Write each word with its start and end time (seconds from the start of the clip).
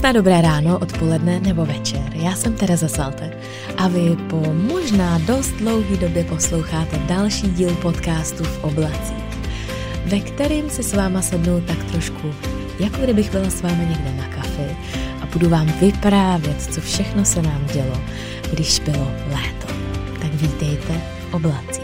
Krásné 0.00 0.16
dobré 0.16 0.40
ráno, 0.40 0.78
odpoledne 0.78 1.40
nebo 1.40 1.66
večer. 1.66 2.08
Já 2.14 2.32
jsem 2.32 2.56
Tereza 2.56 2.88
Salte 2.88 3.36
a 3.76 3.88
vy 3.88 4.16
po 4.30 4.40
možná 4.52 5.18
dost 5.18 5.52
dlouhé 5.52 5.96
době 5.96 6.24
posloucháte 6.24 6.98
další 6.98 7.48
díl 7.48 7.74
podcastu 7.74 8.44
v 8.44 8.64
oblacích, 8.64 9.24
ve 10.06 10.20
kterým 10.20 10.70
si 10.70 10.82
s 10.82 10.94
váma 10.94 11.22
sednu 11.22 11.60
tak 11.60 11.84
trošku, 11.84 12.32
jako 12.78 12.96
kdybych 13.02 13.30
byla 13.30 13.50
s 13.50 13.62
vámi 13.62 13.86
někde 13.86 14.12
na 14.16 14.28
kafi 14.28 14.76
a 15.22 15.26
budu 15.32 15.48
vám 15.48 15.66
vyprávět, 15.80 16.62
co 16.62 16.80
všechno 16.80 17.24
se 17.24 17.42
nám 17.42 17.66
dělo, 17.72 18.00
když 18.52 18.80
bylo 18.80 19.10
léto. 19.28 19.74
Tak 20.20 20.34
vítejte 20.34 21.00
v 21.30 21.34
oblacích. 21.34 21.79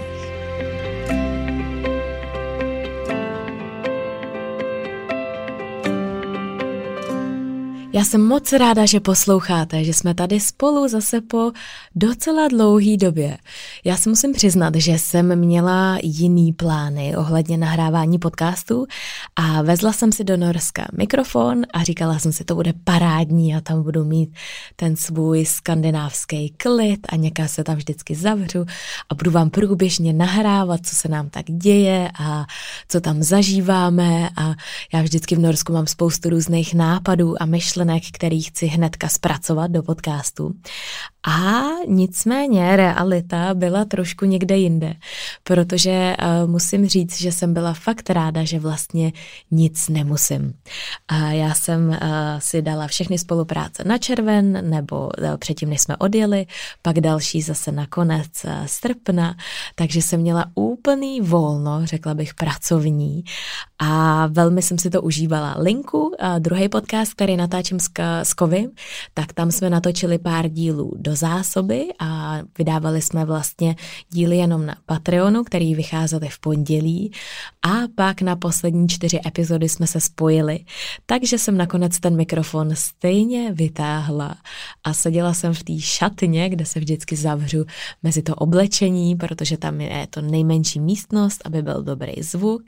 Já 7.97 8.05
jsem 8.05 8.27
moc 8.27 8.53
ráda, 8.53 8.87
že 8.87 9.01
posloucháte, 9.01 9.85
že 9.85 9.95
jsme 9.95 10.15
tady 10.15 10.41
spolu 10.41 10.89
zase 10.89 11.21
po 11.21 11.53
docela 11.95 12.49
dlouhý 12.49 12.97
době. 12.97 13.39
Já 13.85 13.97
si 13.97 14.09
musím 14.09 14.33
přiznat, 14.33 14.75
že 14.75 14.93
jsem 14.93 15.37
měla 15.37 15.99
jiný 16.03 16.53
plány 16.53 17.17
ohledně 17.17 17.57
nahrávání 17.57 18.19
podcastů 18.19 18.87
a 19.37 19.63
vezla 19.63 19.93
jsem 19.93 20.13
si 20.13 20.25
do 20.25 20.37
Norska 20.37 20.87
mikrofon 20.99 21.63
a 21.73 21.83
říkala 21.83 22.19
jsem 22.19 22.33
si, 22.33 22.45
to 22.45 22.55
bude 22.55 22.73
parádní 22.85 23.57
a 23.57 23.61
tam 23.61 23.83
budu 23.83 24.05
mít 24.05 24.35
ten 24.77 24.97
svůj 24.97 25.45
skandinávský 25.47 26.55
klid 26.57 27.01
a 27.09 27.17
někam 27.17 27.49
se 27.49 27.65
tam 27.65 27.77
vždycky 27.77 28.15
zavřu 28.15 28.67
a 29.09 29.15
budu 29.15 29.31
vám 29.31 29.51
průběžně 29.51 30.13
nahrávat, 30.13 30.87
co 30.87 30.95
se 30.95 31.09
nám 31.09 31.29
tak 31.29 31.45
děje 31.47 32.11
a 32.19 32.47
co 32.89 33.01
tam 33.01 33.23
zažíváme 33.23 34.31
a 34.37 34.55
já 34.93 35.03
vždycky 35.03 35.37
v 35.37 35.39
Norsku 35.39 35.73
mám 35.73 35.87
spoustu 35.87 36.31
různých 36.31 36.75
nápadů 36.75 37.43
a 37.43 37.47
myšlenek 37.47 37.86
myšlenek, 37.87 38.03
který 38.13 38.43
chci 38.43 38.67
hnedka 38.67 39.09
zpracovat 39.09 39.71
do 39.71 39.83
podcastu. 39.83 40.55
A 41.29 41.63
nicméně 41.87 42.77
realita 42.77 43.55
byla 43.55 43.85
trošku 43.85 44.25
někde 44.25 44.57
jinde, 44.57 44.95
protože 45.43 46.17
uh, 46.19 46.51
musím 46.51 46.87
říct, 46.87 47.21
že 47.21 47.33
jsem 47.33 47.55
byla 47.55 47.75
fakt 47.75 48.11
ráda, 48.11 48.45
že 48.45 48.59
vlastně 48.59 49.13
nic 49.51 49.89
nemusím. 49.89 50.55
A 51.09 51.17
já 51.31 51.55
jsem 51.55 51.89
uh, 51.89 51.97
si 52.39 52.63
dala 52.63 52.87
všechny 52.87 53.19
spolupráce 53.19 53.85
na 53.85 53.99
červen, 53.99 54.71
nebo 54.71 54.97
uh, 54.97 55.37
předtím, 55.37 55.71
než 55.71 55.81
jsme 55.81 55.97
odjeli, 55.97 56.47
pak 56.83 57.01
další 57.01 57.43
zase 57.43 57.73
na 57.73 57.87
konec 57.87 58.47
srpna, 58.67 59.37
takže 59.75 60.03
jsem 60.03 60.21
měla 60.21 60.47
úplný 60.55 61.21
volno, 61.21 61.87
řekla 61.87 62.15
bych 62.15 62.35
pracovní 62.35 63.25
a 63.79 64.27
velmi 64.27 64.63
jsem 64.63 64.79
si 64.79 64.91
to 64.91 65.03
užívala. 65.03 65.55
Linku, 65.59 65.99
uh, 66.07 66.15
druhý 66.39 66.69
podcast, 66.69 67.15
který 67.15 67.37
natáčím 67.37 67.76
s, 67.81 67.91
s 68.23 68.35
Kovy, 68.35 68.69
tak 69.15 69.33
tam 69.33 69.51
jsme 69.51 69.71
natočili 69.71 70.19
pár 70.19 70.49
dílů 70.49 70.93
do 70.97 71.17
zásoby 71.17 71.89
a 71.99 72.39
vydávali 72.59 73.03
jsme 73.03 73.25
vlastně 73.25 73.77
díly 74.11 74.37
jenom 74.37 74.67
na 74.67 74.77
Patreonu, 74.87 75.45
který 75.45 75.75
vycházely 75.75 76.29
v 76.29 76.39
pondělí. 76.39 77.13
A 77.63 77.71
pak 77.95 78.23
na 78.23 78.37
poslední 78.37 78.89
čtyři 78.89 79.21
epizody 79.27 79.69
jsme 79.69 79.87
se 79.87 80.01
spojili, 80.01 80.61
takže 81.07 81.39
jsem 81.39 81.57
nakonec 81.57 82.01
ten 82.01 82.17
mikrofon 82.17 82.71
stejně 82.75 83.53
vytáhla 83.53 84.37
a 84.85 84.93
seděla 84.93 85.35
jsem 85.35 85.55
v 85.55 85.63
té 85.63 85.81
šatně, 85.81 86.49
kde 86.49 86.67
se 86.67 86.81
vždycky 86.81 87.17
zavřu 87.17 87.65
mezi 88.03 88.23
to 88.23 88.35
oblečení, 88.35 89.17
protože 89.17 89.57
tam 89.57 89.81
je 89.81 90.07
to 90.11 90.21
nejmenší 90.21 90.81
místnost, 90.81 91.43
aby 91.45 91.63
byl 91.63 91.83
dobrý 91.83 92.23
zvuk 92.23 92.63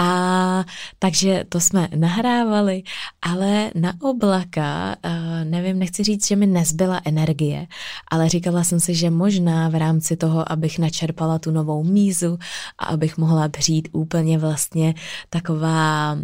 a 0.00 0.64
takže 0.98 1.44
to 1.48 1.60
jsme 1.60 1.88
nahrávali, 1.96 2.82
ale 3.22 3.70
na 3.74 3.92
oblaka, 4.00 4.96
nevím, 5.44 5.78
nechci 5.78 6.02
říct, 6.02 6.26
že 6.26 6.36
mi 6.36 6.46
nezbyla 6.46 7.00
energie, 7.04 7.66
ale 8.10 8.28
říkala 8.28 8.64
jsem 8.64 8.80
si, 8.80 8.94
že 8.94 9.10
možná 9.10 9.68
v 9.68 9.74
rámci 9.74 10.16
toho, 10.16 10.52
abych 10.52 10.78
načerpala 10.78 11.38
tu 11.38 11.50
novou 11.50 11.84
mízu 11.84 12.38
a 12.78 12.84
abych 12.84 13.18
mohla 13.18 13.48
přijít 13.48 13.88
úplně 13.92 14.38
vlastně 14.38 14.94
taková 15.30 16.16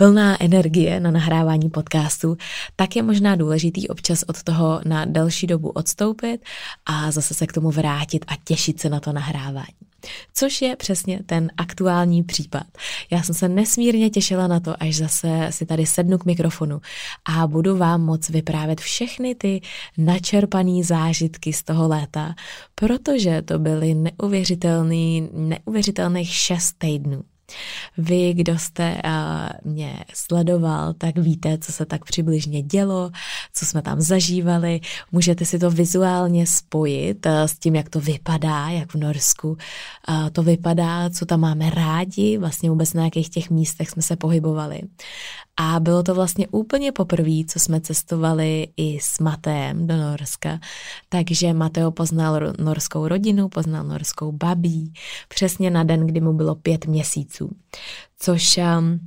plná 0.00 0.42
energie 0.42 1.00
na 1.00 1.10
nahrávání 1.10 1.70
podcastu, 1.70 2.36
tak 2.76 2.96
je 2.96 3.02
možná 3.02 3.36
důležitý 3.36 3.88
občas 3.88 4.24
od 4.26 4.42
toho 4.42 4.80
na 4.84 5.04
delší 5.04 5.46
dobu 5.46 5.68
odstoupit 5.68 6.44
a 6.86 7.10
zase 7.10 7.34
se 7.34 7.46
k 7.46 7.52
tomu 7.52 7.70
vrátit 7.70 8.24
a 8.28 8.32
těšit 8.44 8.80
se 8.80 8.88
na 8.88 9.00
to 9.00 9.12
nahrávání. 9.12 9.66
Což 10.34 10.62
je 10.62 10.76
přesně 10.76 11.20
ten 11.26 11.50
aktuální 11.56 12.22
případ. 12.22 12.62
Já 13.10 13.22
jsem 13.22 13.34
se 13.34 13.48
nesmírně 13.48 14.10
těšila 14.10 14.46
na 14.46 14.60
to, 14.60 14.82
až 14.82 14.96
zase 14.96 15.46
si 15.50 15.66
tady 15.66 15.86
sednu 15.86 16.18
k 16.18 16.24
mikrofonu 16.24 16.80
a 17.24 17.46
budu 17.46 17.76
vám 17.76 18.02
moc 18.02 18.30
vyprávět 18.30 18.80
všechny 18.80 19.34
ty 19.34 19.60
načerpané 19.98 20.84
zážitky 20.84 21.52
z 21.52 21.62
toho 21.62 21.88
léta, 21.88 22.34
protože 22.74 23.42
to 23.42 23.58
byly 23.58 23.94
neuvěřitelný, 23.94 25.28
neuvěřitelných 25.32 26.34
šest 26.34 26.74
týdnů. 26.78 27.22
Vy, 27.98 28.34
kdo 28.34 28.58
jste 28.58 29.02
uh, 29.04 29.72
mě 29.72 30.04
sledoval, 30.14 30.92
tak 30.92 31.18
víte, 31.18 31.58
co 31.58 31.72
se 31.72 31.86
tak 31.86 32.04
přibližně 32.04 32.62
dělo, 32.62 33.10
co 33.54 33.66
jsme 33.66 33.82
tam 33.82 34.00
zažívali. 34.00 34.80
Můžete 35.12 35.44
si 35.44 35.58
to 35.58 35.70
vizuálně 35.70 36.46
spojit 36.46 37.26
uh, 37.26 37.32
s 37.32 37.58
tím, 37.58 37.74
jak 37.74 37.88
to 37.88 38.00
vypadá, 38.00 38.68
jak 38.68 38.94
v 38.94 38.98
Norsku 38.98 39.48
uh, 39.48 39.56
to 40.32 40.42
vypadá, 40.42 41.10
co 41.10 41.26
tam 41.26 41.40
máme 41.40 41.70
rádi, 41.70 42.38
vlastně 42.38 42.70
vůbec 42.70 42.94
na 42.94 43.04
jakých 43.04 43.30
těch 43.30 43.50
místech 43.50 43.90
jsme 43.90 44.02
se 44.02 44.16
pohybovali. 44.16 44.80
A 45.56 45.80
bylo 45.80 46.02
to 46.02 46.14
vlastně 46.14 46.48
úplně 46.48 46.92
poprvé, 46.92 47.44
co 47.48 47.58
jsme 47.58 47.80
cestovali 47.80 48.68
i 48.76 48.98
s 49.00 49.18
Mateem 49.18 49.86
do 49.86 49.96
Norska. 49.96 50.60
Takže 51.08 51.52
Mateo 51.52 51.90
poznal 51.90 52.40
norskou 52.58 53.08
rodinu, 53.08 53.48
poznal 53.48 53.84
norskou 53.84 54.32
babí, 54.32 54.92
přesně 55.28 55.70
na 55.70 55.84
den, 55.84 56.06
kdy 56.06 56.20
mu 56.20 56.32
bylo 56.32 56.54
pět 56.54 56.86
měsíců. 56.86 57.39
Což 58.18 58.58
um, 58.58 59.00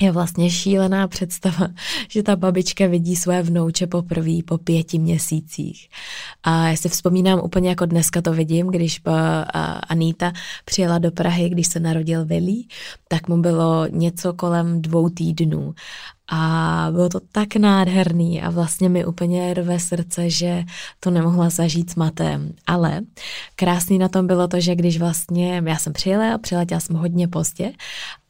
je 0.00 0.12
vlastně 0.12 0.50
šílená 0.50 1.08
představa, 1.08 1.68
že 2.08 2.22
ta 2.22 2.36
babička 2.36 2.86
vidí 2.86 3.16
své 3.16 3.42
vnouče 3.42 3.86
poprvé 3.86 4.42
po 4.46 4.58
pěti 4.58 4.98
měsících. 4.98 5.88
A 6.42 6.68
já 6.68 6.76
si 6.76 6.88
vzpomínám 6.88 7.40
úplně 7.42 7.68
jako 7.68 7.86
dneska 7.86 8.22
to 8.22 8.32
vidím, 8.32 8.66
když 8.66 9.00
Anita 9.88 10.32
přijela 10.64 10.98
do 10.98 11.10
Prahy, 11.10 11.48
když 11.48 11.66
se 11.66 11.80
narodil 11.80 12.24
Vili, 12.24 12.64
tak 13.08 13.28
mu 13.28 13.36
bylo 13.36 13.86
něco 13.90 14.32
kolem 14.32 14.82
dvou 14.82 15.08
týdnů. 15.08 15.74
A 16.28 16.88
bylo 16.92 17.08
to 17.08 17.20
tak 17.32 17.56
nádherný 17.56 18.42
a 18.42 18.50
vlastně 18.50 18.88
mi 18.88 19.04
úplně 19.04 19.54
rve 19.54 19.80
srdce, 19.80 20.30
že 20.30 20.64
to 21.00 21.10
nemohla 21.10 21.50
zažít 21.50 21.90
s 21.90 21.94
matem. 21.94 22.52
Ale 22.66 23.00
krásný 23.56 23.98
na 23.98 24.08
tom 24.08 24.26
bylo 24.26 24.48
to, 24.48 24.60
že 24.60 24.74
když 24.74 24.98
vlastně 24.98 25.62
já 25.64 25.76
jsem 25.76 25.92
přijela, 25.92 26.38
přiletěla 26.38 26.80
jsem 26.80 26.96
hodně 26.96 27.28
pozdě 27.28 27.72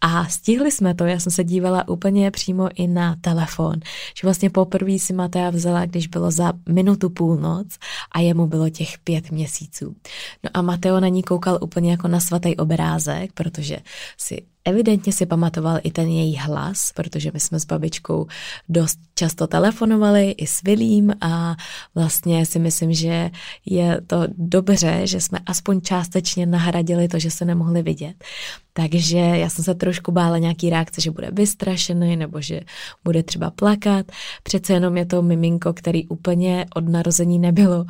a 0.07 0.27
stihli 0.29 0.73
jsme 0.73 0.95
to, 0.95 1.05
já 1.05 1.21
jsem 1.21 1.33
se 1.33 1.45
dívala 1.45 1.89
úplně 1.89 2.31
přímo 2.31 2.69
i 2.75 2.87
na 2.87 3.17
telefon, 3.21 3.75
že 4.21 4.27
vlastně 4.27 4.51
poprvé 4.51 4.99
si 4.99 5.13
Matea 5.13 5.51
vzala, 5.51 5.87
když 5.87 6.07
bylo 6.07 6.31
za 6.31 6.53
minutu 6.69 7.11
půlnoc 7.11 7.67
a 8.13 8.21
jemu 8.21 8.47
bylo 8.47 8.71
těch 8.71 8.99
pět 8.99 9.31
měsíců. 9.31 9.97
No 10.45 10.51
a 10.55 10.63
Mateo 10.63 11.01
na 11.01 11.09
ní 11.09 11.23
koukal 11.23 11.59
úplně 11.61 11.91
jako 11.91 12.09
na 12.09 12.21
svatý 12.21 12.57
obrázek, 12.57 13.33
protože 13.33 13.79
si 14.19 14.43
Evidentně 14.67 15.13
si 15.13 15.27
pamatoval 15.27 15.81
i 15.83 15.91
ten 15.91 16.09
její 16.09 16.37
hlas, 16.37 16.93
protože 16.95 17.31
my 17.35 17.41
jsme 17.41 17.61
s 17.61 17.65
babičkou 17.65 18.27
dost 18.69 18.99
často 19.15 19.47
telefonovali 19.47 20.31
i 20.31 20.47
s 20.47 20.63
Vilím 20.63 21.13
a 21.21 21.57
vlastně 21.95 22.47
si 22.47 22.59
myslím, 22.59 22.93
že 22.93 23.31
je 23.67 24.01
to 24.07 24.25
dobře, 24.29 25.07
že 25.07 25.21
jsme 25.21 25.39
aspoň 25.47 25.81
částečně 25.81 26.47
nahradili 26.47 27.09
to, 27.09 27.19
že 27.19 27.31
se 27.31 27.45
nemohli 27.45 27.83
vidět. 27.83 28.25
Takže 28.73 29.19
já 29.19 29.49
jsem 29.51 29.65
se 29.65 29.75
trošku 29.75 30.13
bála 30.13 30.39
nějaký 30.39 30.71
reakce, 30.71 31.01
že 31.01 31.11
bude 31.11 31.31
vystrašený 31.33 32.17
nebo 32.17 32.41
že 32.41 32.61
bude 33.05 33.23
třeba 33.23 33.51
plakat. 33.51 34.07
Přece 34.43 34.73
jenom 34.73 34.97
je 34.97 35.07
to 35.07 35.23
miminko, 35.23 35.73
který 35.73 36.09
úplně 36.09 36.67
od 36.75 36.89
narození 36.89 37.39
nebylo 37.39 37.81
uh, 37.81 37.87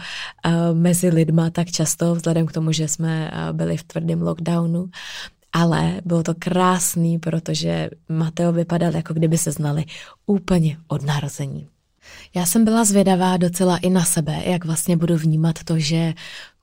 mezi 0.73 1.09
lidma 1.09 1.51
tak 1.51 1.71
často, 1.71 2.15
vzhledem 2.15 2.47
k 2.47 2.53
tomu, 2.53 2.73
že 2.73 2.89
jsme 2.89 3.31
uh, 3.31 3.57
byli 3.57 3.77
v 3.77 3.83
tvrdém 3.83 4.23
lockdownu 4.23 4.89
ale 5.55 6.01
bylo 6.05 6.23
to 6.23 6.35
krásný, 6.39 7.19
protože 7.19 7.91
Mateo 8.09 8.53
vypadal, 8.53 8.95
jako 8.97 9.15
kdyby 9.15 9.39
se 9.39 9.53
znali 9.53 9.85
úplně 10.27 10.77
od 10.89 11.03
narození. 11.03 11.69
Já 12.35 12.47
jsem 12.47 12.65
byla 12.65 12.85
zvědavá 12.85 13.37
docela 13.37 13.77
i 13.77 13.91
na 13.91 14.05
sebe, 14.05 14.43
jak 14.45 14.65
vlastně 14.65 14.97
budu 14.97 15.17
vnímat 15.17 15.65
to, 15.65 15.79
že 15.79 16.15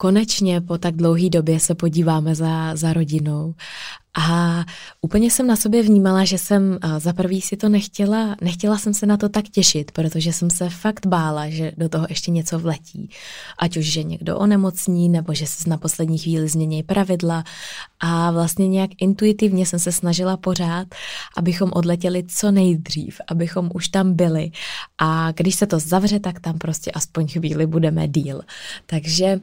konečně 0.01 0.62
po 0.62 0.77
tak 0.77 0.95
dlouhé 0.95 1.30
době 1.30 1.59
se 1.59 1.75
podíváme 1.75 2.36
za, 2.36 2.75
za 2.75 2.94
rodinou 2.94 3.53
A 4.18 4.65
úplně 5.01 5.31
jsem 5.31 5.48
na 5.48 5.56
sobě 5.56 5.83
vnímala, 5.83 6.25
že 6.25 6.38
jsem 6.38 6.80
za 6.98 7.13
prvý 7.13 7.42
si 7.42 7.57
to 7.57 7.69
nechtěla, 7.69 8.36
nechtěla 8.42 8.77
jsem 8.77 8.94
se 8.94 9.06
na 9.06 9.18
to 9.18 9.30
tak 9.30 9.45
těšit, 9.50 9.92
protože 9.92 10.33
jsem 10.33 10.50
se 10.50 10.69
fakt 10.69 11.07
bála, 11.07 11.50
že 11.50 11.71
do 11.77 11.89
toho 11.89 12.06
ještě 12.09 12.31
něco 12.31 12.59
vletí. 12.59 13.09
Ať 13.59 13.77
už, 13.77 13.86
že 13.86 14.03
někdo 14.03 14.38
onemocní, 14.38 15.09
nebo 15.09 15.33
že 15.33 15.48
se 15.48 15.69
na 15.69 15.77
poslední 15.77 16.18
chvíli 16.18 16.48
změní 16.48 16.83
pravidla. 16.83 17.44
A 18.00 18.31
vlastně 18.31 18.68
nějak 18.68 18.92
intuitivně 19.00 19.65
jsem 19.65 19.80
se 19.80 19.92
snažila 19.92 20.38
pořád, 20.38 20.88
abychom 21.38 21.69
odletěli 21.74 22.24
co 22.27 22.51
nejdřív, 22.51 23.21
abychom 23.27 23.69
už 23.74 23.88
tam 23.88 24.13
byli. 24.13 24.51
A 24.98 25.31
když 25.31 25.56
se 25.56 25.68
to 25.68 25.80
zavře, 25.80 26.19
tak 26.19 26.39
tam 26.39 26.57
prostě 26.57 26.92
aspoň 26.92 27.27
chvíli 27.27 27.68
budeme 27.68 28.07
díl. 28.07 28.42
Takže 28.86 29.39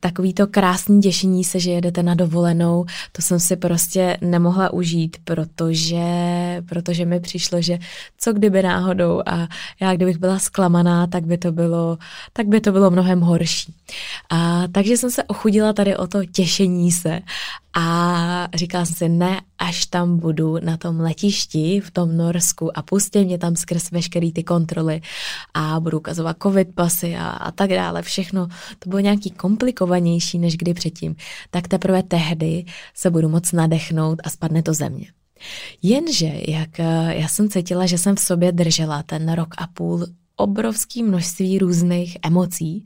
takový 0.00 0.34
to 0.34 0.46
krásný 0.46 1.00
těšení 1.00 1.44
se, 1.44 1.60
že 1.60 1.70
jedete 1.70 2.02
na 2.02 2.14
dovolenou, 2.14 2.84
to 3.12 3.22
jsem 3.22 3.40
si 3.40 3.56
prostě 3.56 4.16
nemohla 4.20 4.72
užít, 4.72 5.16
protože, 5.24 6.04
protože 6.68 7.04
mi 7.04 7.20
přišlo, 7.20 7.62
že 7.62 7.78
co 8.18 8.32
kdyby 8.32 8.62
náhodou 8.62 9.22
a 9.26 9.48
já 9.80 9.94
kdybych 9.94 10.18
byla 10.18 10.38
zklamaná, 10.38 11.06
tak 11.06 11.24
by 11.24 11.38
to 11.38 11.52
bylo, 11.52 11.98
tak 12.32 12.46
by 12.46 12.60
to 12.60 12.72
bylo 12.72 12.90
mnohem 12.90 13.20
horší. 13.20 13.74
A, 14.30 14.62
takže 14.72 14.96
jsem 14.96 15.10
se 15.10 15.24
ochudila 15.24 15.72
tady 15.72 15.96
o 15.96 16.06
to 16.06 16.24
těšení 16.24 16.92
se 16.92 17.20
a 17.76 18.48
říkala 18.54 18.86
jsem 18.86 18.94
si, 18.94 19.08
ne, 19.08 19.40
až 19.58 19.86
tam 19.86 20.18
budu 20.18 20.58
na 20.64 20.76
tom 20.76 21.00
letišti 21.00 21.80
v 21.80 21.90
tom 21.90 22.16
Norsku 22.16 22.78
a 22.78 22.82
pustě 22.82 23.24
mě 23.24 23.38
tam 23.38 23.56
skrz 23.56 23.90
veškerý 23.90 24.32
ty 24.32 24.44
kontroly 24.44 25.00
a 25.54 25.80
budu 25.80 25.98
ukazovat 25.98 26.36
covid 26.42 26.74
pasy 26.74 27.16
a, 27.16 27.28
a 27.28 27.50
tak 27.50 27.70
dále, 27.70 28.02
všechno. 28.02 28.46
To 28.78 28.88
bylo 28.88 29.00
nějaký 29.00 29.30
komplikovanější 29.30 30.38
než 30.38 30.56
kdy 30.56 30.74
předtím. 30.74 31.16
Tak 31.50 31.68
teprve 31.68 32.02
tehdy 32.02 32.64
se 32.94 33.10
budu 33.10 33.28
moc 33.28 33.52
nadechnout 33.52 34.18
a 34.24 34.30
spadne 34.30 34.62
to 34.62 34.74
země. 34.74 35.06
Jenže, 35.82 36.32
jak 36.48 36.80
eh, 36.80 37.14
já 37.20 37.28
jsem 37.28 37.48
cítila, 37.48 37.86
že 37.86 37.98
jsem 37.98 38.16
v 38.16 38.20
sobě 38.20 38.52
držela 38.52 39.02
ten 39.02 39.32
rok 39.32 39.54
a 39.58 39.66
půl 39.66 40.06
obrovské 40.36 41.02
množství 41.02 41.58
různých 41.58 42.16
emocí, 42.22 42.84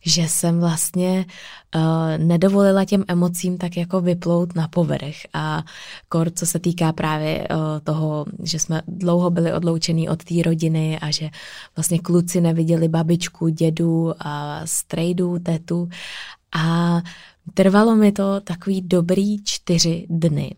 že 0.00 0.22
jsem 0.28 0.60
vlastně 0.60 1.26
uh, 1.74 1.82
nedovolila 2.16 2.84
těm 2.84 3.04
emocím 3.08 3.58
tak 3.58 3.76
jako 3.76 4.00
vyplout 4.00 4.54
na 4.54 4.68
povrch. 4.68 5.16
A 5.34 5.62
kor, 6.08 6.30
co 6.30 6.46
se 6.46 6.58
týká 6.58 6.92
právě 6.92 7.48
uh, 7.50 7.56
toho, 7.84 8.24
že 8.42 8.58
jsme 8.58 8.82
dlouho 8.88 9.30
byli 9.30 9.52
odloučení 9.52 10.08
od 10.08 10.24
té 10.24 10.42
rodiny 10.42 10.98
a 10.98 11.10
že 11.10 11.30
vlastně 11.76 11.98
kluci 11.98 12.40
neviděli 12.40 12.88
babičku, 12.88 13.48
dědu 13.48 14.14
a 14.20 14.60
strejdu, 14.64 15.38
tetu. 15.38 15.88
A 16.52 17.00
Trvalo 17.54 17.96
mi 17.96 18.12
to 18.12 18.40
takový 18.40 18.82
dobrý 18.82 19.44
čtyři 19.44 20.06
dny. 20.10 20.54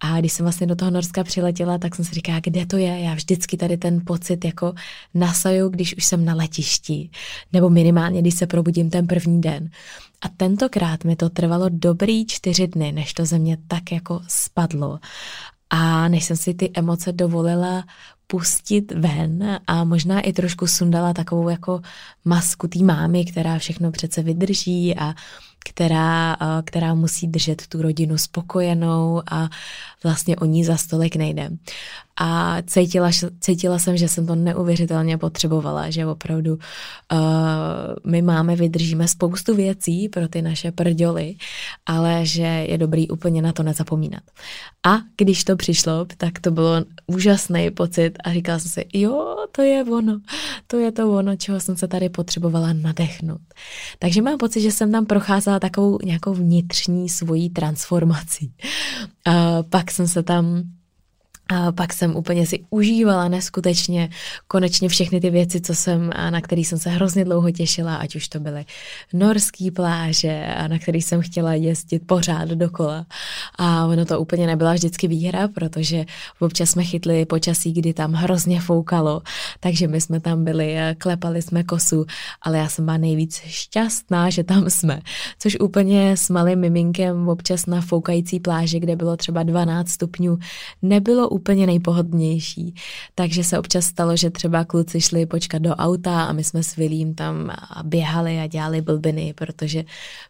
A 0.00 0.20
když 0.20 0.32
jsem 0.32 0.44
vlastně 0.44 0.66
do 0.66 0.76
toho 0.76 0.90
Norska 0.90 1.24
přiletěla, 1.24 1.78
tak 1.78 1.94
jsem 1.94 2.04
si 2.04 2.14
říkala, 2.14 2.40
kde 2.40 2.66
to 2.66 2.76
je? 2.76 3.00
Já 3.00 3.14
vždycky 3.14 3.56
tady 3.56 3.76
ten 3.76 4.00
pocit 4.06 4.44
jako 4.44 4.74
nasaju, 5.14 5.68
když 5.68 5.96
už 5.96 6.04
jsem 6.04 6.24
na 6.24 6.34
letišti. 6.34 7.10
Nebo 7.52 7.70
minimálně, 7.70 8.20
když 8.20 8.34
se 8.34 8.46
probudím 8.46 8.90
ten 8.90 9.06
první 9.06 9.40
den. 9.40 9.70
A 10.22 10.28
tentokrát 10.28 11.04
mi 11.04 11.16
to 11.16 11.30
trvalo 11.30 11.66
dobrý 11.68 12.26
čtyři 12.26 12.66
dny, 12.66 12.92
než 12.92 13.14
to 13.14 13.26
ze 13.26 13.38
mě 13.38 13.58
tak 13.68 13.92
jako 13.92 14.20
spadlo. 14.28 14.98
A 15.70 16.08
než 16.08 16.24
jsem 16.24 16.36
si 16.36 16.54
ty 16.54 16.70
emoce 16.74 17.12
dovolila 17.12 17.84
pustit 18.26 18.92
ven 18.92 19.58
a 19.66 19.84
možná 19.84 20.20
i 20.20 20.32
trošku 20.32 20.66
sundala 20.66 21.14
takovou 21.14 21.48
jako 21.48 21.80
masku 22.24 22.68
té 22.68 22.78
mámy, 22.78 23.24
která 23.24 23.58
všechno 23.58 23.90
přece 23.90 24.22
vydrží 24.22 24.96
a 24.96 25.14
která, 25.68 26.36
eh, 26.40 26.62
která 26.64 26.94
musí 26.94 27.28
držet 27.28 27.66
tu 27.66 27.82
rodinu 27.82 28.18
spokojenou 28.18 29.22
a 29.30 29.48
vlastně 30.04 30.36
o 30.36 30.44
ní 30.44 30.64
za 30.64 30.76
stolik 30.76 31.16
nejde. 31.16 31.50
A 32.20 32.62
cítila, 32.62 33.10
cítila 33.40 33.78
jsem, 33.78 33.96
že 33.96 34.08
jsem 34.08 34.26
to 34.26 34.34
neuvěřitelně 34.34 35.18
potřebovala, 35.18 35.90
že 35.90 36.06
opravdu 36.06 36.54
uh, 36.54 36.60
my 38.06 38.22
máme, 38.22 38.56
vydržíme 38.56 39.08
spoustu 39.08 39.54
věcí 39.54 40.08
pro 40.08 40.28
ty 40.28 40.42
naše 40.42 40.72
prďoly, 40.72 41.34
ale 41.86 42.26
že 42.26 42.42
je 42.42 42.78
dobrý 42.78 43.08
úplně 43.08 43.42
na 43.42 43.52
to 43.52 43.62
nezapomínat. 43.62 44.22
A 44.86 44.98
když 45.16 45.44
to 45.44 45.56
přišlo, 45.56 46.06
tak 46.16 46.38
to 46.38 46.50
bylo 46.50 46.84
úžasný 47.06 47.70
pocit 47.70 48.12
a 48.24 48.32
říkala 48.32 48.58
jsem 48.58 48.70
si, 48.70 48.84
jo, 48.92 49.36
to 49.52 49.62
je 49.62 49.84
ono, 49.84 50.20
to 50.66 50.78
je 50.78 50.92
to 50.92 51.12
ono, 51.12 51.36
čeho 51.36 51.60
jsem 51.60 51.76
se 51.76 51.88
tady 51.88 52.08
potřebovala 52.08 52.72
nadechnout. 52.72 53.40
Takže 53.98 54.22
mám 54.22 54.38
pocit, 54.38 54.60
že 54.60 54.72
jsem 54.72 54.92
tam 54.92 55.06
procházela 55.06 55.53
takovou 55.60 55.98
nějakou 56.04 56.34
vnitřní 56.34 57.08
svojí 57.08 57.50
transformací. 57.50 58.54
Uh, 59.28 59.34
pak 59.70 59.90
jsem 59.90 60.08
se 60.08 60.22
tam 60.22 60.62
a 61.48 61.72
pak 61.72 61.92
jsem 61.92 62.16
úplně 62.16 62.46
si 62.46 62.64
užívala 62.70 63.28
neskutečně 63.28 64.08
konečně 64.48 64.88
všechny 64.88 65.20
ty 65.20 65.30
věci, 65.30 65.60
co 65.60 65.74
jsem, 65.74 66.10
na 66.30 66.40
který 66.40 66.64
jsem 66.64 66.78
se 66.78 66.90
hrozně 66.90 67.24
dlouho 67.24 67.50
těšila, 67.50 67.96
ať 67.96 68.16
už 68.16 68.28
to 68.28 68.40
byly 68.40 68.64
norský 69.12 69.70
pláže, 69.70 70.54
na 70.66 70.78
který 70.78 71.02
jsem 71.02 71.22
chtěla 71.22 71.54
jezdit 71.54 72.06
pořád 72.06 72.48
dokola. 72.48 73.06
A 73.58 73.86
ono 73.86 74.04
to 74.04 74.20
úplně 74.20 74.46
nebyla 74.46 74.72
vždycky 74.72 75.08
výhra, 75.08 75.48
protože 75.48 76.04
občas 76.40 76.70
jsme 76.70 76.84
chytli 76.84 77.24
počasí, 77.26 77.72
kdy 77.72 77.92
tam 77.94 78.12
hrozně 78.12 78.60
foukalo, 78.60 79.22
takže 79.60 79.88
my 79.88 80.00
jsme 80.00 80.20
tam 80.20 80.44
byli, 80.44 80.76
klepali 80.98 81.42
jsme 81.42 81.64
kosu, 81.64 82.06
ale 82.42 82.58
já 82.58 82.68
jsem 82.68 82.84
byla 82.84 82.96
nejvíc 82.96 83.40
šťastná, 83.46 84.30
že 84.30 84.44
tam 84.44 84.70
jsme. 84.70 85.00
Což 85.38 85.56
úplně 85.60 86.16
s 86.16 86.30
malým 86.30 86.58
miminkem 86.58 87.28
občas 87.28 87.66
na 87.66 87.80
foukající 87.80 88.40
pláži, 88.40 88.80
kde 88.80 88.96
bylo 88.96 89.16
třeba 89.16 89.42
12 89.42 89.88
stupňů, 89.88 90.38
nebylo 90.82 91.28
úplně 91.28 91.43
nejpohodlnější. 91.52 92.74
Takže 93.14 93.44
se 93.44 93.58
občas 93.58 93.84
stalo, 93.84 94.16
že 94.16 94.30
třeba 94.30 94.64
kluci 94.64 95.00
šli 95.00 95.26
počkat 95.26 95.62
do 95.62 95.74
auta 95.74 96.24
a 96.24 96.32
my 96.32 96.44
jsme 96.44 96.62
s 96.62 96.76
Vilím 96.76 97.14
tam 97.14 97.52
běhali 97.82 98.38
a 98.38 98.46
dělali 98.46 98.80
blbiny, 98.80 99.34
protože 99.36 99.84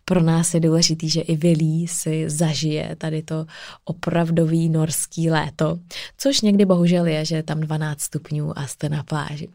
pro 0.05 0.23
nás 0.23 0.55
je 0.55 0.61
důležitý, 0.61 1.11
že 1.11 1.21
i 1.21 1.37
Vilí 1.37 1.89
si 1.89 2.31
zažije 2.31 2.97
tady 2.97 3.23
to 3.23 3.47
opravdový 3.85 4.69
norský 4.69 5.31
léto, 5.31 5.79
což 6.19 6.41
někdy 6.41 6.65
bohužel 6.65 7.07
je, 7.07 7.25
že 7.25 7.37
je 7.37 7.43
tam 7.43 7.61
12 7.61 8.01
stupňů 8.01 8.59
a 8.59 8.67
jste 8.67 8.89
na 8.89 9.03
pláži. 9.03 9.49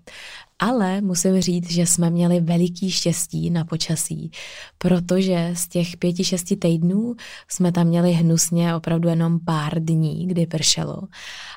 Ale 0.60 1.02
musím 1.02 1.42
říct, 1.42 1.72
že 1.72 1.86
jsme 1.86 2.10
měli 2.10 2.40
veliký 2.40 2.92
štěstí 2.92 3.50
na 3.50 3.66
počasí, 3.66 4.32
protože 4.78 5.52
z 5.54 5.68
těch 5.68 5.98
pěti, 5.98 6.24
šesti 6.24 6.56
týdnů 6.58 7.16
jsme 7.48 7.72
tam 7.72 7.88
měli 7.88 8.12
hnusně 8.12 8.76
opravdu 8.76 9.10
jenom 9.10 9.40
pár 9.40 9.84
dní, 9.84 10.28
kdy 10.28 10.46
pršelo. 10.46 11.02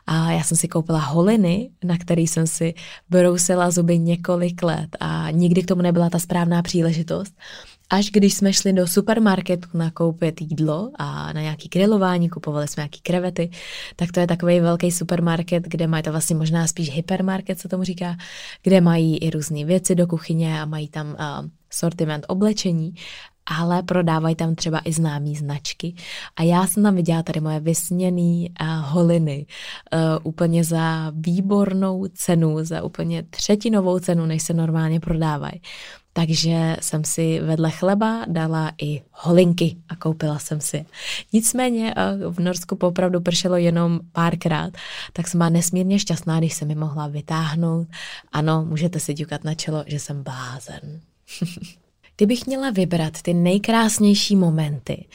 A 0.07 0.33
já 0.33 0.43
jsem 0.43 0.57
si 0.57 0.69
koupila 0.69 0.99
holiny, 0.99 1.71
na 1.85 1.99
který 1.99 2.27
jsem 2.27 2.47
si 2.47 2.75
brousila 3.11 3.71
zuby 3.71 3.99
několik 3.99 4.63
let 4.63 4.97
a 5.01 5.31
nikdy 5.31 5.63
k 5.63 5.67
tomu 5.67 5.83
nebyla 5.83 6.11
ta 6.11 6.19
správná 6.19 6.63
příležitost. 6.63 7.35
Až 7.93 8.11
když 8.11 8.35
jsme 8.35 8.53
šli 8.53 8.73
do 8.73 8.87
supermarketu 8.87 9.69
nakoupit 9.75 10.41
jídlo 10.41 10.91
a 10.99 11.33
na 11.33 11.41
nějaký 11.41 11.69
grilování, 11.69 12.29
kupovali 12.29 12.69
jsme 12.69 12.81
nějaký 12.81 13.01
krevety, 13.01 13.51
tak 13.97 14.13
to 14.13 14.21
je 14.21 14.27
takový 14.27 14.61
velký 14.61 14.93
supermarket, 14.93 15.65
kde 15.69 15.87
mají 15.87 16.03
to 16.03 16.11
vlastně 16.11 16.37
možná 16.37 16.67
spíš 16.67 16.91
hypermarket, 16.91 17.61
co 17.61 17.69
tomu 17.69 17.85
říká, 17.85 18.17
kde 18.63 18.81
mají 18.81 19.19
i 19.19 19.31
různé 19.31 19.65
věci 19.65 19.95
do 19.95 20.07
kuchyně 20.07 20.61
a 20.61 20.65
mají 20.65 20.89
tam 20.89 21.07
uh, 21.07 21.15
sortiment 21.71 22.25
oblečení 22.29 22.95
ale 23.47 23.83
prodávají 23.83 24.35
tam 24.35 24.55
třeba 24.55 24.81
i 24.85 24.93
známý 24.93 25.37
značky. 25.37 25.95
A 26.37 26.43
já 26.43 26.67
jsem 26.67 26.83
tam 26.83 26.95
viděla 26.95 27.23
tady 27.23 27.41
moje 27.41 27.61
vysněný 27.61 28.51
uh, 28.61 28.67
holiny 28.69 29.47
uh, 29.93 30.01
úplně 30.23 30.65
za 30.65 31.13
výbornou 31.15 32.07
cenu, 32.15 32.65
za 32.65 32.83
úplně 32.83 33.23
třetinovou 33.23 33.99
cenu, 33.99 34.27
než 34.27 34.43
se 34.43 34.55
normálně 34.55 35.01
prodávají. 35.01 35.61
Takže 36.13 36.77
jsem 36.81 37.05
si 37.05 37.41
vedle 37.41 37.71
chleba 37.71 38.25
dala 38.29 38.73
i 38.83 39.03
holinky 39.13 39.77
a 39.89 39.97
koupila 39.97 40.39
jsem 40.39 40.61
si. 40.61 40.85
Nicméně 41.33 41.95
uh, 42.25 42.35
v 42.35 42.39
Norsku 42.39 42.77
popravdu 42.77 43.21
pršelo 43.21 43.57
jenom 43.57 44.01
párkrát, 44.13 44.71
tak 45.13 45.29
jsem 45.29 45.39
byla 45.39 45.49
nesmírně 45.49 45.99
šťastná, 45.99 46.39
když 46.39 46.55
se 46.55 46.65
mi 46.65 46.75
mohla 46.75 47.07
vytáhnout. 47.07 47.89
Ano, 48.33 48.65
můžete 48.69 49.01
si 49.01 49.15
ťukat 49.15 49.45
na 49.45 49.55
čelo, 49.55 49.85
že 49.87 49.99
jsem 49.99 50.23
blázen. 50.23 51.01
Kdybych 52.17 52.47
měla 52.47 52.71
vybrat 52.71 53.23
ty 53.23 53.35
nejkrásnější 53.35 54.37
momenty, 54.37 55.07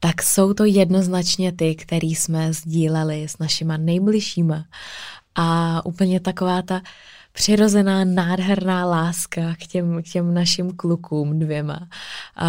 tak 0.00 0.22
jsou 0.22 0.54
to 0.54 0.64
jednoznačně 0.64 1.52
ty, 1.52 1.74
které 1.74 2.06
jsme 2.06 2.52
sdíleli 2.52 3.28
s 3.28 3.38
našima 3.38 3.76
nejbližšíma. 3.76 4.64
A 5.34 5.80
úplně 5.86 6.20
taková 6.20 6.62
ta 6.62 6.82
přirozená, 7.36 8.04
nádherná 8.04 8.86
láska 8.86 9.54
k 9.54 9.66
těm, 9.66 10.02
k 10.02 10.06
těm 10.12 10.34
našim 10.34 10.70
klukům 10.76 11.38
dvěma. 11.38 11.88
A 12.36 12.48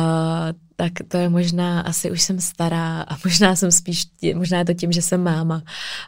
tak 0.80 0.94
to 1.08 1.18
je 1.18 1.30
možná, 1.30 1.82
asi 1.82 2.12
už 2.12 2.22
jsem 2.22 2.42
stará 2.42 3.02
a 3.02 3.18
možná 3.26 3.56
jsem 3.56 3.72
spíš, 3.72 4.08
možná 4.36 4.58
je 4.58 4.66
to 4.66 4.74
tím, 4.74 4.92
že 4.92 5.02
jsem 5.02 5.24
máma, 5.24 5.64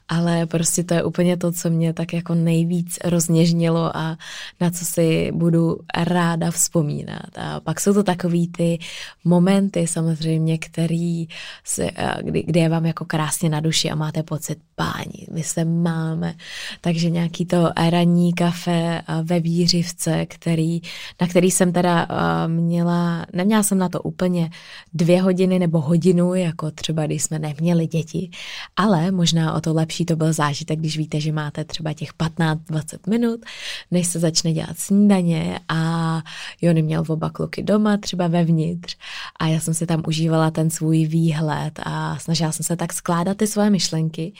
ale 0.08 0.46
prostě 0.46 0.84
to 0.84 0.94
je 0.94 1.04
úplně 1.04 1.38
to, 1.38 1.52
co 1.52 1.70
mě 1.70 1.94
tak 1.94 2.14
jako 2.14 2.36
nejvíc 2.36 3.00
rozněžnilo 3.04 3.98
a 3.98 4.18
na 4.62 4.70
co 4.70 4.86
si 4.86 5.32
budu 5.34 5.78
ráda 5.98 6.52
vzpomínat. 6.52 7.38
A 7.38 7.60
pak 7.60 7.80
jsou 7.80 7.94
to 7.94 8.04
takový 8.04 8.48
ty 8.48 8.80
momenty 9.24 9.88
samozřejmě, 9.88 10.58
který 10.58 11.28
se, 11.64 11.90
kdy, 12.22 12.44
kdy 12.44 12.60
je 12.60 12.70
vám 12.70 12.86
jako 12.86 13.06
krásně 13.06 13.50
na 13.50 13.60
duši 13.60 13.90
a 13.90 13.96
máte 13.96 14.24
pocit, 14.24 14.60
páni, 14.76 15.28
my 15.32 15.44
se 15.44 15.66
máme. 15.66 16.34
Takže 16.82 17.10
nějaký 17.10 17.46
to 17.46 17.70
ranní 17.90 18.34
kafe 18.34 19.02
ve 19.24 19.40
Vířivce, 19.40 20.26
který, 20.26 20.82
na 21.22 21.28
který 21.28 21.52
jsem 21.52 21.74
teda 21.74 22.08
měla, 22.48 23.26
neměla 23.34 23.64
jsem 23.64 23.78
na 23.78 23.90
to 23.90 24.02
úplně 24.02 24.50
dvě 24.94 25.22
hodiny 25.22 25.60
nebo 25.60 25.82
hodinu, 25.82 26.34
jako 26.34 26.72
třeba 26.72 27.06
když 27.06 27.24
jsme 27.24 27.40
neměli 27.40 27.88
děti, 27.88 28.30
ale 28.76 29.12
možná 29.12 29.54
o 29.54 29.62
to 29.62 29.74
lepší 29.74 30.06
to 30.06 30.16
byl 30.16 30.34
zážitek, 30.34 30.80
když 30.80 30.98
víte, 30.98 31.20
že 31.20 31.32
máte 31.32 31.64
třeba 31.66 31.94
těch 31.94 32.14
15-20 32.14 33.10
minut, 33.10 33.46
než 33.92 34.08
se 34.08 34.20
začne 34.20 34.54
dělat 34.54 34.78
snídaně 34.80 35.60
a 35.70 36.22
Jony 36.62 36.82
měl 36.82 37.04
oba 37.08 37.30
kluky 37.30 37.64
doma, 37.64 37.98
třeba 37.98 38.28
vevnitř. 38.28 38.98
A 39.40 39.48
já 39.48 39.60
jsem 39.60 39.74
si 39.74 39.86
tam 39.86 40.04
užívala 40.08 40.52
ten 40.52 40.70
svůj 40.70 41.06
výhled 41.06 41.80
a 41.84 42.20
snažila 42.20 42.52
jsem 42.52 42.64
se 42.64 42.76
tak 42.76 42.94
skládat 42.94 43.38
ty 43.38 43.48
svoje 43.48 43.70
myšlenky, 43.70 44.34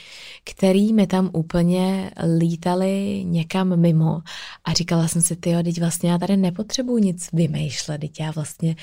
který 0.44 0.92
mi 0.92 1.06
tam 1.06 1.30
úplně 1.32 2.10
lítaly 2.38 3.24
někam 3.26 3.80
mimo. 3.80 4.20
A 4.64 4.72
říkala 4.72 5.08
jsem 5.08 5.22
si, 5.22 5.36
ty 5.36 5.50
teď 5.64 5.80
vlastně 5.80 6.10
já 6.10 6.18
tady 6.18 6.36
nepotřebuji 6.36 6.98
nic 6.98 7.28
vymýšlet, 7.32 7.98
teď 7.98 8.20
já 8.20 8.30
vlastně 8.30 8.76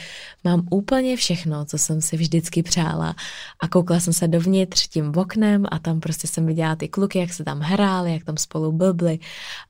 mám 0.43 0.67
úplně 0.71 1.17
všechno, 1.27 1.65
co 1.65 1.77
jsem 1.77 2.01
si 2.01 2.17
vždycky 2.17 2.63
přála. 2.63 3.15
A 3.59 3.67
koukla 3.67 3.99
jsem 3.99 4.13
se 4.13 4.27
dovnitř 4.27 4.87
tím 4.87 5.11
oknem 5.15 5.65
a 5.71 5.79
tam 5.79 5.99
prostě 5.99 6.27
jsem 6.27 6.45
viděla 6.45 6.75
ty 6.75 6.87
kluky, 6.87 7.19
jak 7.19 7.33
se 7.33 7.43
tam 7.43 7.59
hráli, 7.59 8.13
jak 8.13 8.23
tam 8.23 8.37
spolu 8.37 8.71
blbli. 8.71 9.19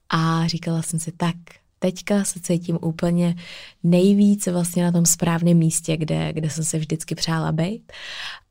A 0.09 0.47
říkala 0.47 0.81
jsem 0.81 0.99
si, 0.99 1.11
tak 1.11 1.35
teďka 1.79 2.23
se 2.23 2.39
cítím 2.39 2.77
úplně 2.81 3.35
nejvíc 3.83 4.47
vlastně 4.47 4.83
na 4.83 4.91
tom 4.91 5.05
správném 5.05 5.57
místě, 5.57 5.97
kde, 5.97 6.33
kde 6.33 6.49
jsem 6.49 6.63
se 6.63 6.77
vždycky 6.77 7.15
přála 7.15 7.51
být. 7.51 7.91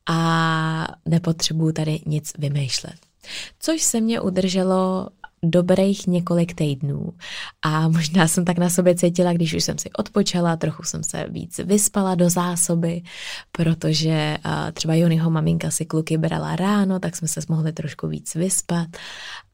A 0.08 0.88
nepotřebuju 1.06 1.72
tady 1.72 2.00
nic 2.06 2.32
vymýšlet. 2.38 2.96
Což 3.60 3.82
se 3.82 4.00
mě 4.00 4.20
udrželo 4.20 5.08
dobrých 5.50 6.07
několik 6.07 6.55
týdnů. 6.55 7.12
A 7.62 7.88
možná 7.88 8.29
jsem 8.29 8.45
tak 8.45 8.59
na 8.59 8.71
sobě 8.71 8.95
cítila, 8.95 9.33
když 9.33 9.55
už 9.55 9.65
jsem 9.65 9.79
si 9.79 9.91
odpočala, 9.93 10.57
trochu 10.57 10.83
jsem 10.83 11.05
se 11.05 11.26
víc 11.29 11.59
vyspala 11.59 12.15
do 12.15 12.31
zásoby, 12.31 13.03
protože 13.53 14.38
třeba 14.73 14.95
Jonyho 14.95 15.31
maminka 15.31 15.71
si 15.71 15.85
kluky 15.85 16.19
brala 16.19 16.57
ráno, 16.57 16.99
tak 17.00 17.17
jsme 17.17 17.29
se 17.29 17.41
mohli 17.49 17.73
trošku 17.73 18.09
víc 18.09 18.35
vyspat. 18.35 18.88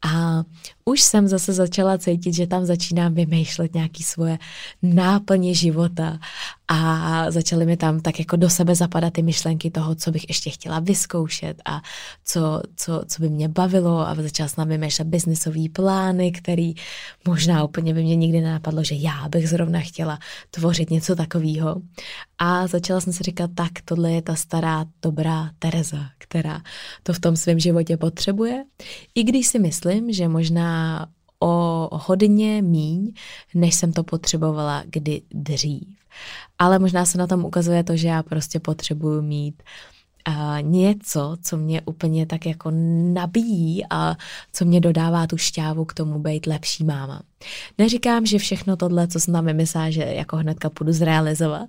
A 0.04 0.42
už 0.84 1.02
jsem 1.02 1.28
zase 1.28 1.52
začala 1.52 1.98
cítit, 1.98 2.32
že 2.32 2.46
tam 2.46 2.64
začínám 2.64 3.14
vymýšlet 3.14 3.74
nějaký 3.74 4.02
svoje 4.02 4.38
náplně 4.82 5.54
života 5.54 6.18
a 6.68 7.30
začaly 7.30 7.66
mi 7.66 7.76
tam 7.76 8.00
tak 8.00 8.18
jako 8.18 8.36
do 8.36 8.50
sebe 8.50 8.74
zapadat 8.74 9.12
ty 9.12 9.22
myšlenky 9.22 9.70
toho, 9.70 9.94
co 9.94 10.10
bych 10.10 10.24
ještě 10.28 10.50
chtěla 10.50 10.80
vyzkoušet 10.80 11.62
a 11.64 11.82
co, 12.24 12.62
co, 12.76 13.02
co 13.06 13.22
by 13.22 13.28
mě 13.28 13.48
bavilo 13.48 14.08
a 14.08 14.14
začala 14.14 14.48
jsem 14.48 14.68
vymýšlet 14.68 15.08
biznisové 15.08 15.68
plány, 15.72 16.32
který 16.32 16.74
možná 17.28 17.64
úplně 17.64 17.94
by 17.94 18.02
mě 18.02 18.16
nikdy 18.16 18.40
nenapadlo, 18.40 18.84
že 18.84 18.94
já 18.94 19.28
bych 19.28 19.48
zrovna 19.48 19.80
chtěla 19.80 20.18
tvořit 20.50 20.90
něco 20.90 21.16
takového. 21.16 21.76
A 22.38 22.66
začala 22.66 23.00
jsem 23.00 23.12
si 23.12 23.22
říkat, 23.22 23.50
tak 23.54 23.72
tohle 23.84 24.12
je 24.12 24.22
ta 24.22 24.34
stará 24.34 24.84
dobrá 25.02 25.50
Tereza, 25.58 26.10
která 26.18 26.62
to 27.02 27.12
v 27.12 27.20
tom 27.20 27.36
svém 27.36 27.58
životě 27.58 27.96
potřebuje. 27.96 28.64
I 29.14 29.22
když 29.22 29.46
si 29.46 29.58
myslím, 29.58 30.12
že 30.12 30.28
možná 30.28 30.71
o 31.40 31.88
hodně 31.92 32.62
míň, 32.62 33.12
než 33.54 33.74
jsem 33.74 33.92
to 33.92 34.04
potřebovala 34.04 34.82
kdy 34.86 35.22
dřív. 35.30 35.98
Ale 36.58 36.78
možná 36.78 37.04
se 37.04 37.18
na 37.18 37.26
tom 37.26 37.44
ukazuje 37.44 37.84
to, 37.84 37.96
že 37.96 38.08
já 38.08 38.22
prostě 38.22 38.60
potřebuju 38.60 39.22
mít 39.22 39.62
a 40.24 40.60
něco, 40.60 41.36
co 41.42 41.56
mě 41.56 41.82
úplně 41.84 42.26
tak 42.26 42.46
jako 42.46 42.70
nabíjí 43.12 43.82
a 43.90 44.16
co 44.52 44.64
mě 44.64 44.80
dodává 44.80 45.26
tu 45.26 45.36
šťávu 45.36 45.84
k 45.84 45.94
tomu 45.94 46.18
být 46.18 46.46
lepší 46.46 46.84
máma. 46.84 47.22
Neříkám, 47.78 48.26
že 48.26 48.38
všechno 48.38 48.76
tohle, 48.76 49.08
co 49.08 49.20
jsem 49.20 49.34
tam 49.34 49.46
vymyslela, 49.46 49.90
že 49.90 50.02
jako 50.02 50.36
hnedka 50.36 50.70
půjdu 50.70 50.92
zrealizovat, 50.92 51.68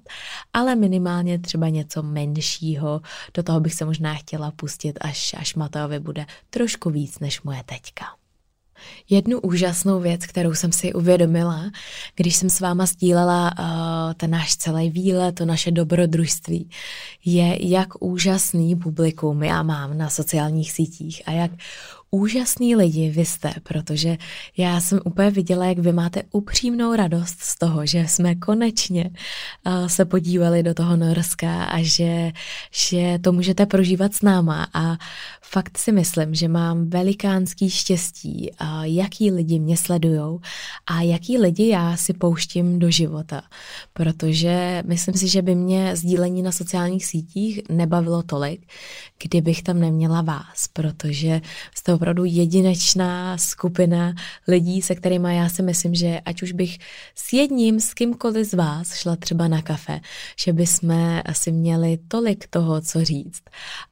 ale 0.54 0.76
minimálně 0.76 1.40
třeba 1.40 1.70
něco 1.70 2.04
menšího, 2.04 3.02
do 3.34 3.44
toho 3.44 3.60
bych 3.60 3.74
se 3.74 3.86
možná 3.86 4.14
chtěla 4.16 4.52
pustit, 4.52 4.98
až, 5.02 5.36
až 5.38 5.56
Mateovi 5.56 6.00
bude 6.00 6.26
trošku 6.50 6.90
víc 6.90 7.20
než 7.20 7.42
moje 7.42 7.64
teďka. 7.66 8.06
Jednu 9.10 9.40
úžasnou 9.40 10.00
věc, 10.00 10.26
kterou 10.26 10.54
jsem 10.54 10.72
si 10.72 10.94
uvědomila, 10.94 11.72
když 12.16 12.36
jsem 12.36 12.50
s 12.50 12.60
váma 12.60 12.86
sdílela 12.86 13.52
uh, 13.60 14.14
ten 14.14 14.32
náš 14.32 14.56
celý 14.56 14.90
výlet, 14.90 15.36
to 15.36 15.46
naše 15.46 15.72
dobrodružství, 15.72 16.70
je, 17.26 17.68
jak 17.68 18.04
úžasný 18.04 18.76
publikum 18.76 19.44
já 19.44 19.64
mám 19.64 19.98
na 19.98 20.10
sociálních 20.10 20.72
sítích 20.72 21.22
a 21.26 21.32
jak 21.32 21.52
úžasný 22.14 22.76
lidi 22.76 23.10
vy 23.10 23.26
jste, 23.26 23.54
protože 23.64 24.18
já 24.58 24.82
jsem 24.82 25.00
úplně 25.06 25.32
viděla, 25.32 25.66
jak 25.66 25.80
vy 25.80 25.92
máte 25.92 26.24
upřímnou 26.32 26.96
radost 26.96 27.40
z 27.40 27.58
toho, 27.58 27.86
že 27.86 28.00
jsme 28.08 28.36
konečně 28.36 29.10
uh, 29.66 29.88
se 29.88 30.06
podívali 30.06 30.64
do 30.64 30.74
toho 30.74 30.98
Norska 30.98 31.64
a 31.64 31.78
že, 31.82 32.32
že 32.72 33.20
to 33.22 33.32
můžete 33.32 33.66
prožívat 33.66 34.14
s 34.14 34.22
náma. 34.22 34.68
A 34.74 34.98
fakt 35.42 35.78
si 35.78 35.92
myslím, 35.92 36.36
že 36.36 36.48
mám 36.48 36.90
velikánský 36.90 37.70
štěstí, 37.70 38.52
uh, 38.62 38.84
jaký 38.84 39.32
lidi 39.32 39.60
mě 39.60 39.78
sledujou 39.78 40.40
a 40.88 41.02
jaký 41.02 41.38
lidi 41.38 41.68
já 41.68 41.98
si 41.98 42.14
pouštím 42.14 42.80
do 42.80 42.92
života, 42.92 43.42
protože 43.94 44.84
myslím 44.86 45.16
si, 45.16 45.28
že 45.28 45.42
by 45.42 45.56
mě 45.56 45.96
sdílení 45.96 46.42
na 46.42 46.52
sociálních 46.52 47.06
sítích 47.06 47.62
nebavilo 47.70 48.24
tolik, 48.24 48.62
kdybych 49.24 49.64
tam 49.64 49.80
neměla 49.80 50.22
vás, 50.22 50.68
protože 50.74 51.42
jste 51.76 51.94
opravdu 52.04 52.26
jedinečná 52.26 53.38
skupina 53.38 54.14
lidí, 54.48 54.82
se 54.82 54.96
kterými 54.96 55.36
já 55.36 55.50
si 55.50 55.64
myslím, 55.64 55.96
že 55.96 56.20
ať 56.26 56.42
už 56.42 56.52
bych 56.52 56.78
s 57.16 57.34
jedním, 57.34 57.80
s 57.80 57.94
kýmkoliv 57.94 58.48
z 58.48 58.54
vás 58.54 58.96
šla 58.96 59.16
třeba 59.16 59.48
na 59.48 59.62
kafe, 59.62 60.00
že 60.40 60.54
by 60.54 60.68
jsme 60.68 61.24
asi 61.24 61.52
měli 61.52 62.00
tolik 62.08 62.48
toho, 62.48 62.82
co 62.82 63.06
říct 63.06 63.44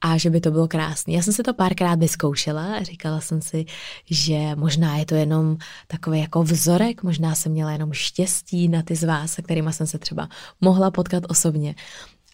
a 0.02 0.18
že 0.18 0.30
by 0.30 0.42
to 0.42 0.52
bylo 0.52 0.68
krásné. 0.68 1.14
Já 1.14 1.22
jsem 1.22 1.34
si 1.34 1.44
to 1.44 1.54
párkrát 1.54 2.00
vyzkoušela 2.00 2.84
říkala 2.84 3.22
jsem 3.22 3.42
si, 3.42 3.66
že 4.06 4.56
možná 4.56 4.98
je 4.98 5.06
to 5.06 5.16
jenom 5.16 5.58
takový 5.88 6.20
jako 6.20 6.44
vzorek, 6.44 7.04
možná 7.04 7.36
jsem 7.36 7.52
měla 7.52 7.72
jenom 7.72 7.94
štěstí 7.94 8.68
na 8.68 8.82
ty 8.82 8.96
z 8.96 9.04
vás, 9.04 9.32
se 9.32 9.42
kterými 9.42 9.74
jsem 9.74 9.88
se 9.88 10.00
třeba 10.00 10.30
mohla 10.62 10.92
potkat 10.92 11.24
osobně 11.28 11.76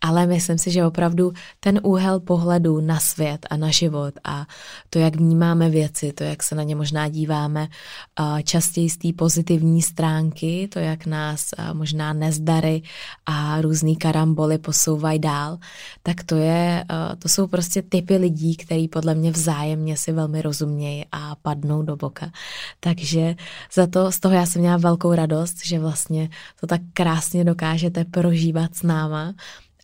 ale 0.01 0.27
myslím 0.27 0.57
si, 0.57 0.71
že 0.71 0.85
opravdu 0.85 1.33
ten 1.59 1.79
úhel 1.83 2.19
pohledu 2.19 2.81
na 2.81 2.99
svět 2.99 3.45
a 3.49 3.57
na 3.57 3.71
život 3.71 4.13
a 4.23 4.45
to, 4.89 4.99
jak 4.99 5.15
vnímáme 5.15 5.69
věci, 5.69 6.13
to, 6.13 6.23
jak 6.23 6.43
se 6.43 6.55
na 6.55 6.63
ně 6.63 6.75
možná 6.75 7.07
díváme 7.09 7.67
častěji 8.43 8.89
z 8.89 8.97
té 8.97 9.07
pozitivní 9.17 9.81
stránky, 9.81 10.67
to, 10.73 10.79
jak 10.79 11.05
nás 11.05 11.49
možná 11.73 12.13
nezdary 12.13 12.81
a 13.25 13.61
různý 13.61 13.95
karamboly 13.95 14.57
posouvají 14.57 15.19
dál, 15.19 15.57
tak 16.03 16.23
to 16.23 16.35
je, 16.35 16.85
to 17.19 17.29
jsou 17.29 17.47
prostě 17.47 17.81
typy 17.81 18.17
lidí, 18.17 18.55
který 18.55 18.87
podle 18.87 19.15
mě 19.15 19.31
vzájemně 19.31 19.97
si 19.97 20.11
velmi 20.11 20.41
rozumějí 20.41 21.05
a 21.11 21.35
padnou 21.35 21.81
do 21.81 21.95
boka. 21.95 22.31
Takže 22.79 23.35
za 23.73 23.87
to, 23.87 24.11
z 24.11 24.19
toho 24.19 24.35
já 24.35 24.45
jsem 24.45 24.61
měla 24.61 24.77
velkou 24.77 25.13
radost, 25.13 25.65
že 25.65 25.79
vlastně 25.79 26.29
to 26.59 26.67
tak 26.67 26.81
krásně 26.93 27.43
dokážete 27.43 28.05
prožívat 28.05 28.75
s 28.75 28.83
náma 28.83 29.33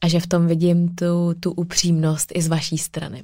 a 0.03 0.07
že 0.07 0.19
v 0.19 0.27
tom 0.27 0.48
vidím 0.48 0.95
tu, 0.95 1.33
tu 1.39 1.51
upřímnost 1.51 2.31
i 2.36 2.41
z 2.41 2.48
vaší 2.48 2.77
strany, 2.77 3.24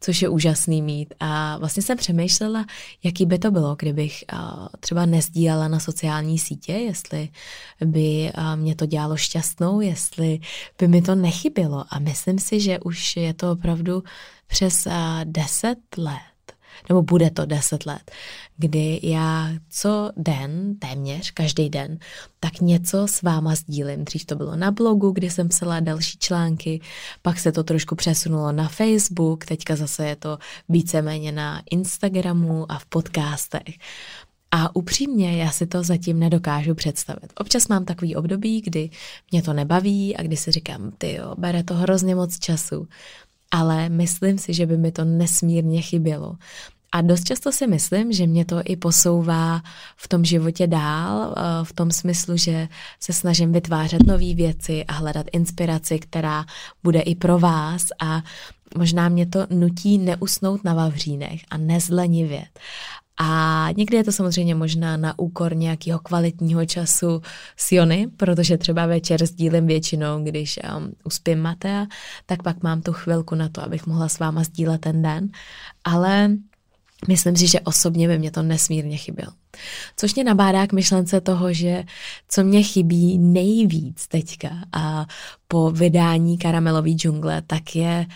což 0.00 0.22
je 0.22 0.28
úžasný 0.28 0.82
mít. 0.82 1.14
A 1.20 1.58
vlastně 1.58 1.82
jsem 1.82 1.96
přemýšlela, 1.96 2.66
jaký 3.04 3.26
by 3.26 3.38
to 3.38 3.50
bylo, 3.50 3.76
kdybych 3.78 4.24
třeba 4.80 5.06
nezdílela 5.06 5.68
na 5.68 5.80
sociální 5.80 6.38
sítě, 6.38 6.72
jestli 6.72 7.28
by 7.84 8.32
mě 8.54 8.74
to 8.74 8.86
dělalo 8.86 9.16
šťastnou, 9.16 9.80
jestli 9.80 10.40
by 10.78 10.88
mi 10.88 11.02
to 11.02 11.14
nechybělo. 11.14 11.84
A 11.90 11.98
myslím 11.98 12.38
si, 12.38 12.60
že 12.60 12.78
už 12.78 13.16
je 13.16 13.34
to 13.34 13.52
opravdu 13.52 14.02
přes 14.46 14.88
deset 15.24 15.78
let 15.96 16.29
nebo 16.88 17.02
bude 17.02 17.30
to 17.30 17.46
deset 17.46 17.86
let, 17.86 18.10
kdy 18.56 19.00
já 19.02 19.48
co 19.68 20.10
den, 20.16 20.74
téměř 20.78 21.30
každý 21.30 21.68
den, 21.68 21.98
tak 22.40 22.60
něco 22.60 23.08
s 23.08 23.22
váma 23.22 23.54
sdílím. 23.54 24.04
Dřív 24.04 24.24
to 24.24 24.36
bylo 24.36 24.56
na 24.56 24.70
blogu, 24.70 25.10
kde 25.10 25.30
jsem 25.30 25.48
psala 25.48 25.80
další 25.80 26.18
články, 26.18 26.80
pak 27.22 27.38
se 27.38 27.52
to 27.52 27.64
trošku 27.64 27.94
přesunulo 27.94 28.52
na 28.52 28.68
Facebook, 28.68 29.44
teďka 29.44 29.76
zase 29.76 30.06
je 30.06 30.16
to 30.16 30.38
víceméně 30.68 31.32
na 31.32 31.62
Instagramu 31.70 32.72
a 32.72 32.78
v 32.78 32.86
podcastech. 32.86 33.74
A 34.50 34.76
upřímně, 34.76 35.36
já 35.42 35.50
si 35.50 35.66
to 35.66 35.82
zatím 35.82 36.18
nedokážu 36.18 36.74
představit. 36.74 37.32
Občas 37.38 37.68
mám 37.68 37.84
takový 37.84 38.16
období, 38.16 38.60
kdy 38.60 38.90
mě 39.32 39.42
to 39.42 39.52
nebaví 39.52 40.16
a 40.16 40.22
kdy 40.22 40.36
si 40.36 40.50
říkám, 40.50 40.92
ty 40.98 41.14
jo, 41.14 41.34
bere 41.38 41.62
to 41.62 41.74
hrozně 41.74 42.14
moc 42.14 42.38
času. 42.38 42.88
Ale 43.50 43.88
myslím 43.88 44.38
si, 44.38 44.54
že 44.54 44.66
by 44.66 44.76
mi 44.76 44.92
to 44.92 45.04
nesmírně 45.04 45.82
chybělo. 45.82 46.36
A 46.92 47.00
dost 47.00 47.24
často 47.24 47.52
si 47.52 47.66
myslím, 47.66 48.12
že 48.12 48.26
mě 48.26 48.44
to 48.44 48.62
i 48.64 48.76
posouvá 48.76 49.62
v 49.96 50.08
tom 50.08 50.24
životě 50.24 50.66
dál, 50.66 51.34
eh, 51.36 51.42
v 51.64 51.72
tom 51.72 51.90
smyslu, 51.90 52.36
že 52.36 52.68
se 53.00 53.12
snažím 53.12 53.52
vytvářet 53.52 54.06
nové 54.06 54.34
věci 54.34 54.84
a 54.84 54.92
hledat 54.92 55.26
inspiraci, 55.32 55.98
která 55.98 56.44
bude 56.82 57.00
i 57.00 57.14
pro 57.14 57.38
vás 57.38 57.86
a 58.02 58.22
možná 58.76 59.08
mě 59.08 59.26
to 59.26 59.46
nutí 59.50 59.98
neusnout 59.98 60.64
na 60.64 60.74
vavřínech 60.74 61.40
a 61.50 61.56
nezlenivět. 61.56 62.60
A 63.22 63.68
někdy 63.76 63.96
je 63.96 64.04
to 64.04 64.12
samozřejmě 64.12 64.54
možná 64.54 64.96
na 64.96 65.18
úkor 65.18 65.56
nějakého 65.56 65.98
kvalitního 65.98 66.66
času 66.66 67.22
s 67.56 67.72
Jony, 67.72 68.08
protože 68.16 68.58
třeba 68.58 68.86
večer 68.86 69.26
sdílím 69.26 69.66
většinou, 69.66 70.24
když 70.24 70.58
um, 70.76 70.92
uspím 71.04 71.40
Matea, 71.40 71.86
tak 72.26 72.42
pak 72.42 72.62
mám 72.62 72.82
tu 72.82 72.92
chvilku 72.92 73.34
na 73.34 73.48
to, 73.48 73.62
abych 73.62 73.86
mohla 73.86 74.08
s 74.08 74.18
váma 74.18 74.44
sdílet 74.44 74.80
ten 74.80 75.02
den. 75.02 75.28
Ale 75.84 76.30
Myslím 77.08 77.36
si, 77.36 77.46
že 77.46 77.60
osobně 77.60 78.08
by 78.08 78.18
mě 78.18 78.30
to 78.30 78.42
nesmírně 78.42 78.96
chybělo. 78.96 79.32
Což 79.96 80.14
mě 80.14 80.24
nabádá 80.24 80.66
k 80.66 80.72
myšlence 80.72 81.20
toho, 81.20 81.52
že 81.52 81.84
co 82.28 82.44
mě 82.44 82.62
chybí 82.62 83.18
nejvíc 83.18 84.08
teďka 84.08 84.48
a 84.72 85.06
po 85.48 85.70
vydání 85.70 86.38
Karamelový 86.38 86.94
džungle, 86.94 87.42
tak 87.46 87.76
je 87.76 88.06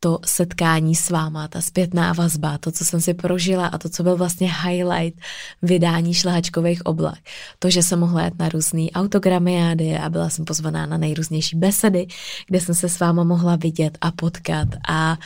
to 0.00 0.18
setkání 0.24 0.94
s 0.94 1.10
váma, 1.10 1.48
ta 1.48 1.60
zpětná 1.60 2.12
vazba, 2.12 2.58
to, 2.58 2.72
co 2.72 2.84
jsem 2.84 3.00
si 3.00 3.14
prožila 3.14 3.66
a 3.66 3.78
to, 3.78 3.88
co 3.88 4.02
byl 4.02 4.16
vlastně 4.16 4.52
highlight 4.52 5.20
vydání 5.62 6.14
šlehačkových 6.14 6.86
oblak. 6.86 7.18
To, 7.58 7.70
že 7.70 7.82
jsem 7.82 8.00
mohla 8.00 8.22
jet 8.22 8.38
na 8.38 8.48
různé 8.48 8.86
autogramiády 8.94 9.96
a 9.96 10.10
byla 10.10 10.30
jsem 10.30 10.44
pozvaná 10.44 10.86
na 10.86 10.96
nejrůznější 10.96 11.56
besedy, 11.56 12.06
kde 12.46 12.60
jsem 12.60 12.74
se 12.74 12.88
s 12.88 13.00
váma 13.00 13.24
mohla 13.24 13.56
vidět 13.56 13.98
a 14.00 14.10
potkat 14.10 14.68
a 14.88 15.18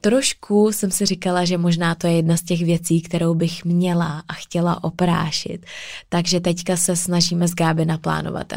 trošku 0.00 0.72
jsem 0.72 0.90
si 0.90 1.06
říkala, 1.06 1.44
že 1.44 1.58
možná 1.58 1.94
to 1.94 2.06
je 2.06 2.12
jedna 2.12 2.36
z 2.36 2.42
těch 2.42 2.62
věcí, 2.62 3.02
kterou 3.02 3.34
bych 3.34 3.64
měla 3.64 4.22
a 4.28 4.32
chtěla 4.32 4.84
oprášit. 4.84 5.66
Takže 6.08 6.40
teďka 6.40 6.76
se 6.76 6.96
snažíme 6.96 7.48
s 7.48 7.54
Gáby 7.54 7.84
naplánovat 7.84 8.52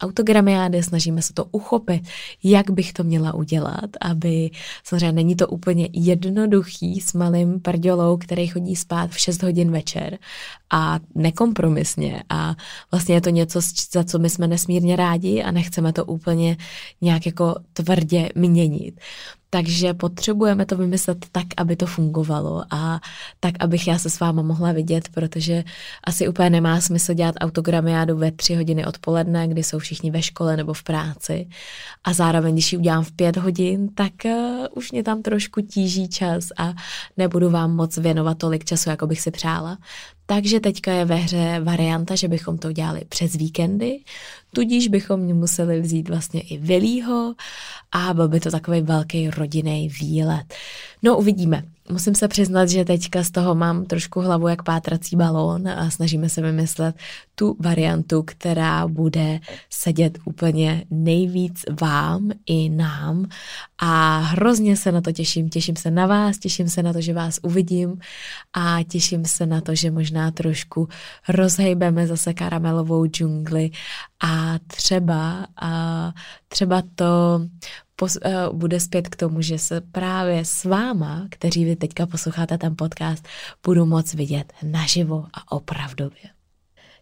autogramiády, 0.00 0.82
snažíme 0.82 1.22
se 1.22 1.32
to 1.32 1.44
uchopit, 1.44 2.02
jak 2.42 2.70
bych 2.70 2.92
to 2.92 3.04
měla 3.04 3.34
udělat, 3.34 3.90
aby 4.00 4.50
samozřejmě 4.84 5.12
není 5.12 5.36
to 5.36 5.48
úplně 5.48 5.88
jednoduchý 5.92 7.00
s 7.00 7.12
malým 7.12 7.60
prdělou, 7.60 8.16
který 8.16 8.46
chodí 8.46 8.76
spát 8.76 9.10
v 9.10 9.20
6 9.20 9.42
hodin 9.42 9.70
večer 9.70 10.18
a 10.70 10.98
nekompromisně 11.14 12.22
a 12.28 12.54
vlastně 12.90 13.14
je 13.14 13.20
to 13.20 13.30
něco, 13.30 13.60
za 13.92 14.04
co 14.04 14.18
my 14.18 14.30
jsme 14.30 14.46
nesmírně 14.46 14.96
rádi 14.96 15.42
a 15.42 15.50
nechceme 15.50 15.92
to 15.92 16.04
úplně 16.04 16.56
nějak 17.00 17.26
jako 17.26 17.54
tvrdě 17.72 18.28
měnit. 18.34 19.00
Takže 19.56 19.94
potřebujeme 19.94 20.66
to 20.66 20.76
vymyslet 20.76 21.18
tak, 21.32 21.46
aby 21.56 21.76
to 21.76 21.86
fungovalo 21.86 22.64
a 22.70 23.00
tak, 23.40 23.54
abych 23.60 23.88
já 23.88 23.98
se 23.98 24.10
s 24.10 24.20
váma 24.20 24.42
mohla 24.42 24.72
vidět, 24.72 25.08
protože 25.08 25.64
asi 26.04 26.28
úplně 26.28 26.50
nemá 26.50 26.80
smysl 26.80 27.14
dělat 27.14 27.34
autogramiádu 27.40 28.16
ve 28.16 28.32
tři 28.32 28.54
hodiny 28.54 28.86
odpoledne, 28.86 29.48
kdy 29.48 29.62
jsou 29.62 29.78
všichni 29.78 30.10
ve 30.10 30.22
škole 30.22 30.56
nebo 30.56 30.72
v 30.72 30.82
práci 30.82 31.48
a 32.04 32.12
zároveň, 32.12 32.54
když 32.54 32.72
ji 32.72 32.78
udělám 32.78 33.04
v 33.04 33.12
pět 33.12 33.36
hodin, 33.36 33.88
tak 33.94 34.12
uh, 34.24 34.66
už 34.74 34.92
mě 34.92 35.02
tam 35.02 35.22
trošku 35.22 35.60
tíží 35.60 36.08
čas 36.08 36.44
a 36.56 36.72
nebudu 37.16 37.50
vám 37.50 37.76
moc 37.76 37.98
věnovat 37.98 38.38
tolik 38.38 38.64
času, 38.64 38.90
jako 38.90 39.06
bych 39.06 39.20
si 39.20 39.30
přála. 39.30 39.78
Takže 40.26 40.60
teďka 40.60 40.92
je 40.92 41.04
ve 41.04 41.14
hře 41.14 41.60
varianta, 41.64 42.14
že 42.14 42.28
bychom 42.28 42.58
to 42.58 42.68
udělali 42.68 43.04
přes 43.08 43.34
víkendy, 43.34 44.00
tudíž 44.52 44.88
bychom 44.88 45.20
museli 45.20 45.80
vzít 45.80 46.08
vlastně 46.08 46.40
i 46.40 46.58
Vilího 46.58 47.34
a 47.92 48.14
byl 48.14 48.28
by 48.28 48.40
to 48.40 48.50
takový 48.50 48.80
velký 48.80 49.30
rodinný 49.30 49.88
výlet. 49.88 50.54
No 51.02 51.18
uvidíme. 51.18 51.75
Musím 51.90 52.14
se 52.14 52.28
přiznat, 52.28 52.68
že 52.68 52.84
teďka 52.84 53.22
z 53.22 53.30
toho 53.30 53.54
mám 53.54 53.84
trošku 53.84 54.20
hlavu 54.20 54.48
jak 54.48 54.62
pátrací 54.62 55.16
balón 55.16 55.68
a 55.68 55.90
snažíme 55.90 56.28
se 56.28 56.42
vymyslet 56.42 56.96
tu 57.34 57.56
variantu, 57.60 58.22
která 58.22 58.88
bude 58.88 59.40
sedět 59.70 60.18
úplně 60.24 60.84
nejvíc 60.90 61.64
vám 61.80 62.30
i 62.46 62.68
nám 62.68 63.26
a 63.78 64.18
hrozně 64.18 64.76
se 64.76 64.92
na 64.92 65.00
to 65.00 65.12
těším. 65.12 65.48
Těším 65.48 65.76
se 65.76 65.90
na 65.90 66.06
vás, 66.06 66.38
těším 66.38 66.68
se 66.68 66.82
na 66.82 66.92
to, 66.92 67.00
že 67.00 67.12
vás 67.12 67.38
uvidím 67.42 67.98
a 68.52 68.78
těším 68.88 69.24
se 69.24 69.46
na 69.46 69.60
to, 69.60 69.74
že 69.74 69.90
možná 69.90 70.30
trošku 70.30 70.88
rozhejbeme 71.28 72.06
zase 72.06 72.34
karamelovou 72.34 73.06
džungli 73.06 73.70
a 74.22 74.58
třeba, 74.66 75.46
a 75.60 76.12
třeba 76.48 76.82
to 76.94 77.40
uh, 78.02 78.56
bude 78.56 78.80
zpět 78.80 79.08
k 79.08 79.16
tomu, 79.16 79.42
že 79.42 79.58
se 79.58 79.80
právě 79.80 80.44
s 80.44 80.64
váma, 80.64 81.26
kteří 81.30 81.64
vy 81.64 81.76
teďka 81.76 82.06
posloucháte 82.06 82.58
ten 82.58 82.76
podcast, 82.76 83.28
budu 83.64 83.86
moc 83.86 84.14
vidět 84.14 84.52
naživo 84.62 85.26
a 85.34 85.52
opravdově. 85.52 86.35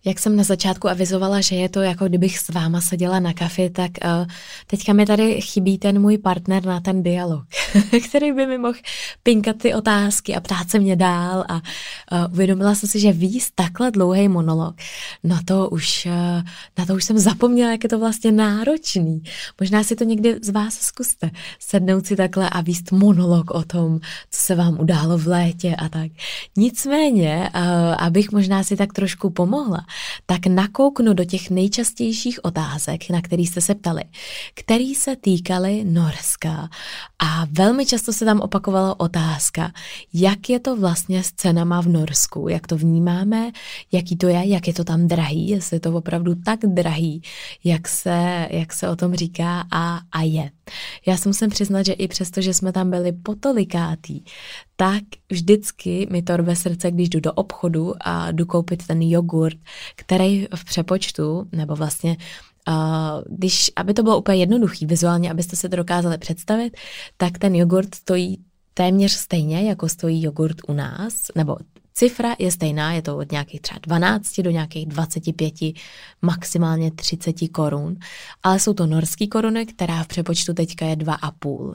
Jak 0.07 0.19
jsem 0.19 0.37
na 0.37 0.45
začátku 0.45 0.88
avizovala, 0.88 1.40
že 1.40 1.57
je 1.57 1.69
to 1.69 1.81
jako 1.81 2.09
kdybych 2.09 2.38
s 2.38 2.49
váma 2.49 2.81
seděla 2.81 3.21
na 3.21 3.33
kafi, 3.33 3.71
tak 3.71 3.90
uh, 4.05 4.27
teďka 4.67 4.93
mi 4.93 5.07
tady 5.07 5.40
chybí 5.40 5.79
ten 5.79 6.01
můj 6.01 6.19
partner 6.19 6.67
na 6.67 6.81
ten 6.81 7.03
dialog, 7.03 7.45
který 8.09 8.33
by 8.33 8.47
mi 8.47 8.59
mohl 8.59 8.79
pinkat 9.23 9.57
ty 9.57 9.75
otázky 9.75 10.35
a 10.35 10.40
ptát 10.40 10.71
se 10.71 10.79
mě 10.79 10.97
dál 10.97 11.45
a 11.49 11.55
uh, 11.55 12.33
uvědomila 12.33 12.75
jsem 12.75 12.88
si, 12.88 13.01
že 13.01 13.12
víc 13.12 13.51
takhle 13.55 13.90
dlouhý 13.90 14.29
monolog, 14.29 14.75
na 15.25 15.40
to 15.45 15.69
už, 15.69 16.07
uh, 16.07 16.43
na 16.79 16.87
to 16.87 16.95
už 16.95 17.05
jsem 17.05 17.19
zapomněla, 17.19 17.71
jak 17.71 17.85
je 17.85 17.88
to 17.88 17.99
vlastně 17.99 18.33
náročný. 18.33 19.23
Možná 19.61 19.85
si 19.85 19.97
to 19.97 20.05
někdy 20.05 20.38
z 20.43 20.49
vás 20.49 20.75
zkuste, 20.75 21.31
sednout 21.59 22.07
si 22.07 22.17
takhle 22.17 22.51
a 22.51 22.61
víst 22.61 22.93
monolog 22.93 23.51
o 23.51 23.62
tom, 23.62 24.01
co 24.31 24.40
se 24.40 24.55
vám 24.55 24.81
událo 24.81 25.19
v 25.19 25.27
létě 25.27 25.77
a 25.77 25.88
tak. 25.88 26.11
Nicméně, 26.57 27.51
uh, 27.55 27.61
abych 27.99 28.33
možná 28.33 28.64
si 28.64 28.77
tak 28.77 28.93
trošku 28.93 29.31
pomohla, 29.31 29.87
tak 30.27 30.47
nakouknu 30.47 31.15
do 31.15 31.25
těch 31.25 31.51
nejčastějších 31.51 32.45
otázek, 32.45 33.11
na 33.11 33.23
který 33.23 33.47
jste 33.47 33.61
se 33.61 33.75
ptali, 33.75 34.03
který 34.55 34.95
se 34.95 35.17
týkaly 35.17 35.85
Norska. 35.85 36.69
A 37.19 37.47
velmi 37.51 37.87
často 37.87 38.13
se 38.13 38.25
tam 38.25 38.41
opakovala 38.41 39.01
otázka, 39.01 39.73
jak 40.13 40.51
je 40.51 40.61
to 40.61 40.77
vlastně 40.77 41.23
s 41.23 41.33
cenama 41.33 41.83
v 41.83 41.89
Norsku, 41.89 42.49
jak 42.49 42.67
to 42.67 42.77
vnímáme, 42.77 43.51
jaký 43.93 44.17
to 44.17 44.29
je, 44.29 44.49
jak 44.49 44.67
je 44.67 44.75
to 44.75 44.85
tam 44.85 45.09
drahý, 45.09 45.49
jestli 45.49 45.77
je 45.77 45.81
to 45.81 45.93
opravdu 45.93 46.35
tak 46.35 46.61
drahý, 46.67 47.23
jak 47.65 47.89
se, 47.89 48.49
jak 48.51 48.73
se 48.73 48.89
o 48.89 48.97
tom 48.97 49.15
říká 49.15 49.65
a, 49.71 50.01
a 50.13 50.23
je. 50.23 50.51
Já 51.07 51.17
si 51.17 51.29
musím 51.29 51.51
přiznat, 51.51 51.87
že 51.87 51.93
i 51.93 52.09
přesto, 52.09 52.41
že 52.41 52.55
jsme 52.55 52.73
tam 52.73 52.91
byli 52.91 53.13
potolikátý, 53.13 54.25
tak 54.77 55.03
vždycky 55.31 56.09
mi 56.11 56.23
to 56.23 56.37
rve 56.37 56.57
srdce, 56.57 56.91
když 56.91 57.09
jdu 57.09 57.21
do 57.21 57.33
obchodu 57.33 57.95
a 58.01 58.31
jdu 58.31 58.47
koupit 58.47 58.87
ten 58.87 59.03
jogurt, 59.03 59.59
který 59.97 60.47
v 60.55 60.64
přepočtu, 60.64 61.49
nebo 61.53 61.77
vlastně 61.77 62.16
Uh, 62.68 63.23
když, 63.29 63.70
aby 63.77 63.94
to 63.94 64.03
bylo 64.03 64.18
úplně 64.18 64.38
jednoduchý 64.38 64.87
vizuálně, 64.87 65.31
abyste 65.31 65.57
se 65.57 65.68
to 65.68 65.77
dokázali 65.77 66.18
představit, 66.18 66.77
tak 67.16 67.38
ten 67.38 67.55
jogurt 67.55 67.94
stojí 67.94 68.38
téměř 68.75 69.12
stejně, 69.12 69.68
jako 69.68 69.88
stojí 69.88 70.23
jogurt 70.23 70.57
u 70.68 70.73
nás, 70.73 71.14
nebo 71.35 71.57
Cifra 71.97 72.37
je 72.38 72.51
stejná, 72.51 72.92
je 72.92 73.03
to 73.03 73.16
od 73.16 73.33
nějakých 73.33 73.61
třeba 73.61 73.81
12 73.83 74.40
do 74.40 74.51
nějakých 74.51 74.87
25, 74.87 75.55
maximálně 76.23 76.90
30 76.90 77.35
korun, 77.53 77.97
ale 78.42 78.61
jsou 78.61 78.75
to 78.75 78.87
norské 78.87 79.27
koruny, 79.27 79.66
která 79.66 80.03
v 80.03 80.07
přepočtu 80.07 80.55
teďka 80.55 80.87
je 80.87 80.97
2,5 80.97 81.75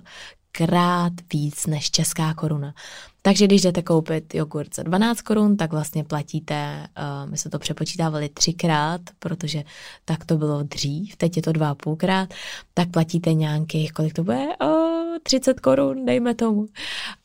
krát 0.66 1.14
víc 1.34 1.68
než 1.68 1.92
česká 1.92 2.34
koruna. 2.34 2.74
Takže 3.22 3.48
když 3.48 3.62
jdete 3.62 3.82
koupit 3.82 4.36
jogurt 4.36 4.76
za 4.76 4.84
12 4.84 5.22
korun, 5.22 5.58
tak 5.58 5.72
vlastně 5.72 6.04
platíte, 6.04 6.88
uh, 7.24 7.32
my 7.32 7.38
se 7.38 7.50
to 7.50 7.60
přepočítávali 7.60 8.30
třikrát, 8.30 9.02
protože 9.20 9.64
tak 10.06 10.26
to 10.26 10.38
bylo 10.38 10.64
dřív, 10.64 11.16
teď 11.16 11.38
je 11.38 11.42
to 11.44 11.52
dva 11.52 11.70
a 11.70 11.76
půlkrát, 11.76 12.34
tak 12.74 12.90
platíte 12.90 13.34
nějakých, 13.34 13.92
kolik 13.92 14.14
to 14.14 14.24
bude? 14.24 14.46
Oh, 14.62 15.18
30 15.24 15.60
korun, 15.60 16.06
dejme 16.06 16.36
tomu. 16.36 16.66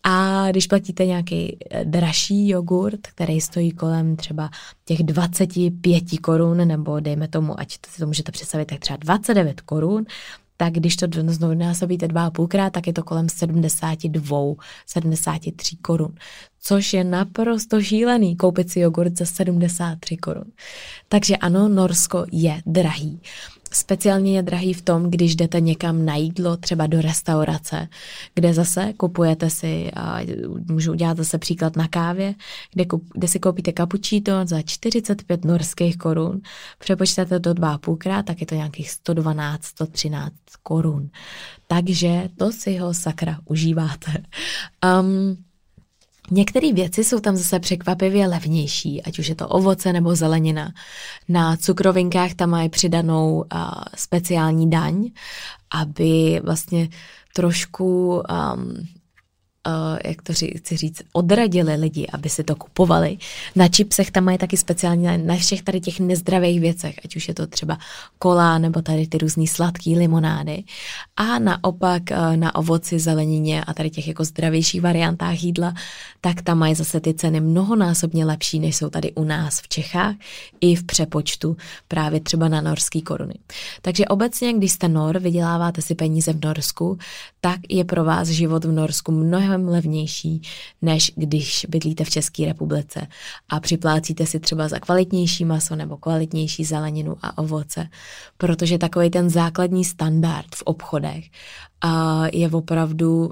A 0.03 0.47
když 0.51 0.67
platíte 0.67 1.07
nějaký 1.07 1.59
eh, 1.71 1.85
dražší 1.85 2.49
jogurt, 2.49 3.01
který 3.07 3.41
stojí 3.41 3.73
kolem 3.73 4.17
třeba 4.17 4.51
těch 4.85 5.03
25 5.03 6.05
korun, 6.23 6.69
nebo 6.69 7.01
dejme 7.01 7.29
tomu, 7.29 7.61
ať 7.61 7.73
si 7.73 8.01
to 8.01 8.07
můžete 8.07 8.33
představit, 8.33 8.65
tak 8.65 8.79
třeba 8.79 8.97
29 8.97 9.61
korun, 9.61 10.05
tak 10.57 10.73
když 10.73 10.97
to 10.97 11.07
znovu 11.27 11.55
násobíte 11.55 12.09
dva 12.09 12.27
a 12.27 12.31
půlkrát, 12.31 12.73
tak 12.73 12.87
je 12.87 12.93
to 12.93 13.03
kolem 13.03 13.29
72, 13.29 14.39
73 14.87 15.77
korun. 15.77 16.15
Což 16.61 16.93
je 16.93 17.05
naprosto 17.05 17.83
šílený 17.83 18.37
koupit 18.37 18.71
si 18.71 18.81
jogurt 18.81 19.19
za 19.19 19.25
73 19.25 20.17
korun. 20.17 20.45
Takže 21.09 21.37
ano, 21.37 21.69
Norsko 21.69 22.25
je 22.33 22.63
drahý. 22.67 23.21
Speciálně 23.77 24.37
je 24.37 24.43
drahý 24.43 24.73
v 24.73 24.83
tom, 24.83 25.11
když 25.11 25.37
jdete 25.37 25.61
někam 25.61 26.05
na 26.05 26.17
jídlo, 26.17 26.57
třeba 26.57 26.87
do 26.87 27.01
restaurace, 27.01 27.89
kde 28.35 28.55
zase 28.55 28.93
kupujete 28.97 29.51
si, 29.51 29.91
a 29.97 30.21
můžu 30.69 30.93
udělat 30.93 31.17
zase 31.17 31.39
příklad 31.39 31.77
na 31.77 31.89
kávě, 31.89 32.35
kde, 32.73 32.85
kup, 32.85 33.05
kde 33.15 33.29
si 33.29 33.39
koupíte 33.41 33.73
kapučíto 33.73 34.33
za 34.45 34.63
45 34.63 35.45
norských 35.45 35.99
korun, 35.99 36.41
přepočtete 36.79 37.41
to 37.41 37.53
dva 37.53 37.79
půlkrát, 37.79 38.27
tak 38.27 38.41
je 38.41 38.47
to 38.47 38.55
nějakých 38.55 38.91
112, 38.91 39.65
113 39.65 40.35
korun. 40.63 41.11
Takže 41.67 42.29
to 42.39 42.53
si 42.53 42.77
ho 42.77 42.95
sakra 42.95 43.39
užíváte. 43.45 44.23
Um, 45.01 45.37
Některé 46.31 46.73
věci 46.73 47.05
jsou 47.05 47.21
tam 47.21 47.37
zase 47.37 47.61
překvapivě 47.61 48.27
levnější, 48.27 49.03
ať 49.03 49.19
už 49.19 49.29
je 49.29 49.35
to 49.35 49.49
ovoce 49.49 49.93
nebo 49.93 50.15
zelenina. 50.15 50.73
Na 51.29 51.57
cukrovinkách 51.57 52.35
tam 52.35 52.51
mají 52.51 52.69
přidanou 52.69 53.37
uh, 53.37 53.61
speciální 53.95 54.71
daň, 54.71 55.11
aby 55.71 56.41
vlastně 56.45 56.89
trošku 57.35 58.15
um, 58.17 58.87
uh, 59.67 59.99
jak 60.05 60.23
to 60.23 60.33
ří, 60.33 60.55
chci 60.57 60.77
říct, 60.77 61.03
odradili 61.13 61.75
lidi, 61.75 62.07
aby 62.13 62.29
si 62.29 62.45
to 62.45 62.57
kupovali. 62.57 63.19
Na 63.57 63.69
čipsech 63.69 64.11
tam 64.11 64.25
mají 64.25 64.39
taky 64.39 64.57
speciálně 64.57 65.19
na 65.19 65.37
všech 65.37 65.63
tady 65.63 65.81
těch 65.81 66.01
nezdravých 66.01 66.61
věcech, 66.61 66.95
ať 67.05 67.17
už 67.17 67.29
je 67.29 67.35
to 67.35 67.47
třeba 67.47 67.79
kola 68.19 68.59
nebo 68.59 68.83
tady 68.83 69.07
ty 69.07 69.19
různý 69.19 69.47
sladký 69.47 69.99
limonády. 69.99 70.65
A 71.17 71.39
naopak 71.39 72.03
uh, 72.11 72.37
na 72.37 72.55
ovoci, 72.55 72.99
zelenině 72.99 73.65
a 73.65 73.75
tady 73.75 73.91
těch 73.91 74.09
jako 74.09 74.25
zdravějších 74.25 74.83
variantách 74.83 75.43
jídla, 75.43 75.75
tak 76.21 76.43
tam 76.43 76.59
mají 76.59 76.75
zase 76.75 77.01
ty 77.01 77.15
ceny 77.15 77.41
mnohonásobně 77.41 78.25
lepší, 78.25 78.61
než 78.61 78.77
jsou 78.77 78.91
tady 78.91 79.13
u 79.13 79.25
nás 79.25 79.61
v 79.61 79.69
Čechách 79.69 80.15
i 80.61 80.75
v 80.75 80.85
přepočtu 80.85 81.57
právě 81.89 82.21
třeba 82.21 82.49
na 82.49 82.61
norský 82.61 83.03
koruny. 83.03 83.35
Takže 83.83 84.05
obecně, 84.05 84.53
když 84.53 84.73
jste 84.73 84.89
Nor, 84.89 85.19
vyděláváte 85.19 85.83
si 85.83 85.95
peníze 85.95 86.33
v 86.33 86.45
Norsku, 86.45 86.99
tak 87.41 87.61
je 87.69 87.85
pro 87.85 88.05
vás 88.05 88.29
život 88.29 88.65
v 88.65 88.73
Norsku 88.73 89.13
mnohem 89.13 89.54
mnohem 89.59 89.75
levnější, 89.75 90.43
než 90.83 91.13
když 91.17 91.67
bydlíte 91.69 92.05
v 92.05 92.11
České 92.11 92.47
republice 92.47 93.07
a 93.49 93.61
připlácíte 93.61 94.27
si 94.27 94.41
třeba 94.41 94.69
za 94.69 94.79
kvalitnější 94.79 95.45
maso 95.45 95.77
nebo 95.77 95.97
kvalitnější 95.97 96.65
zeleninu 96.65 97.17
a 97.23 97.39
ovoce, 97.39 97.89
protože 98.37 98.79
takový 98.79 99.11
ten 99.11 99.31
základní 99.31 99.85
standard 99.85 100.55
v 100.55 100.63
obchodech 100.63 101.25
je 102.33 102.51
opravdu 102.51 103.31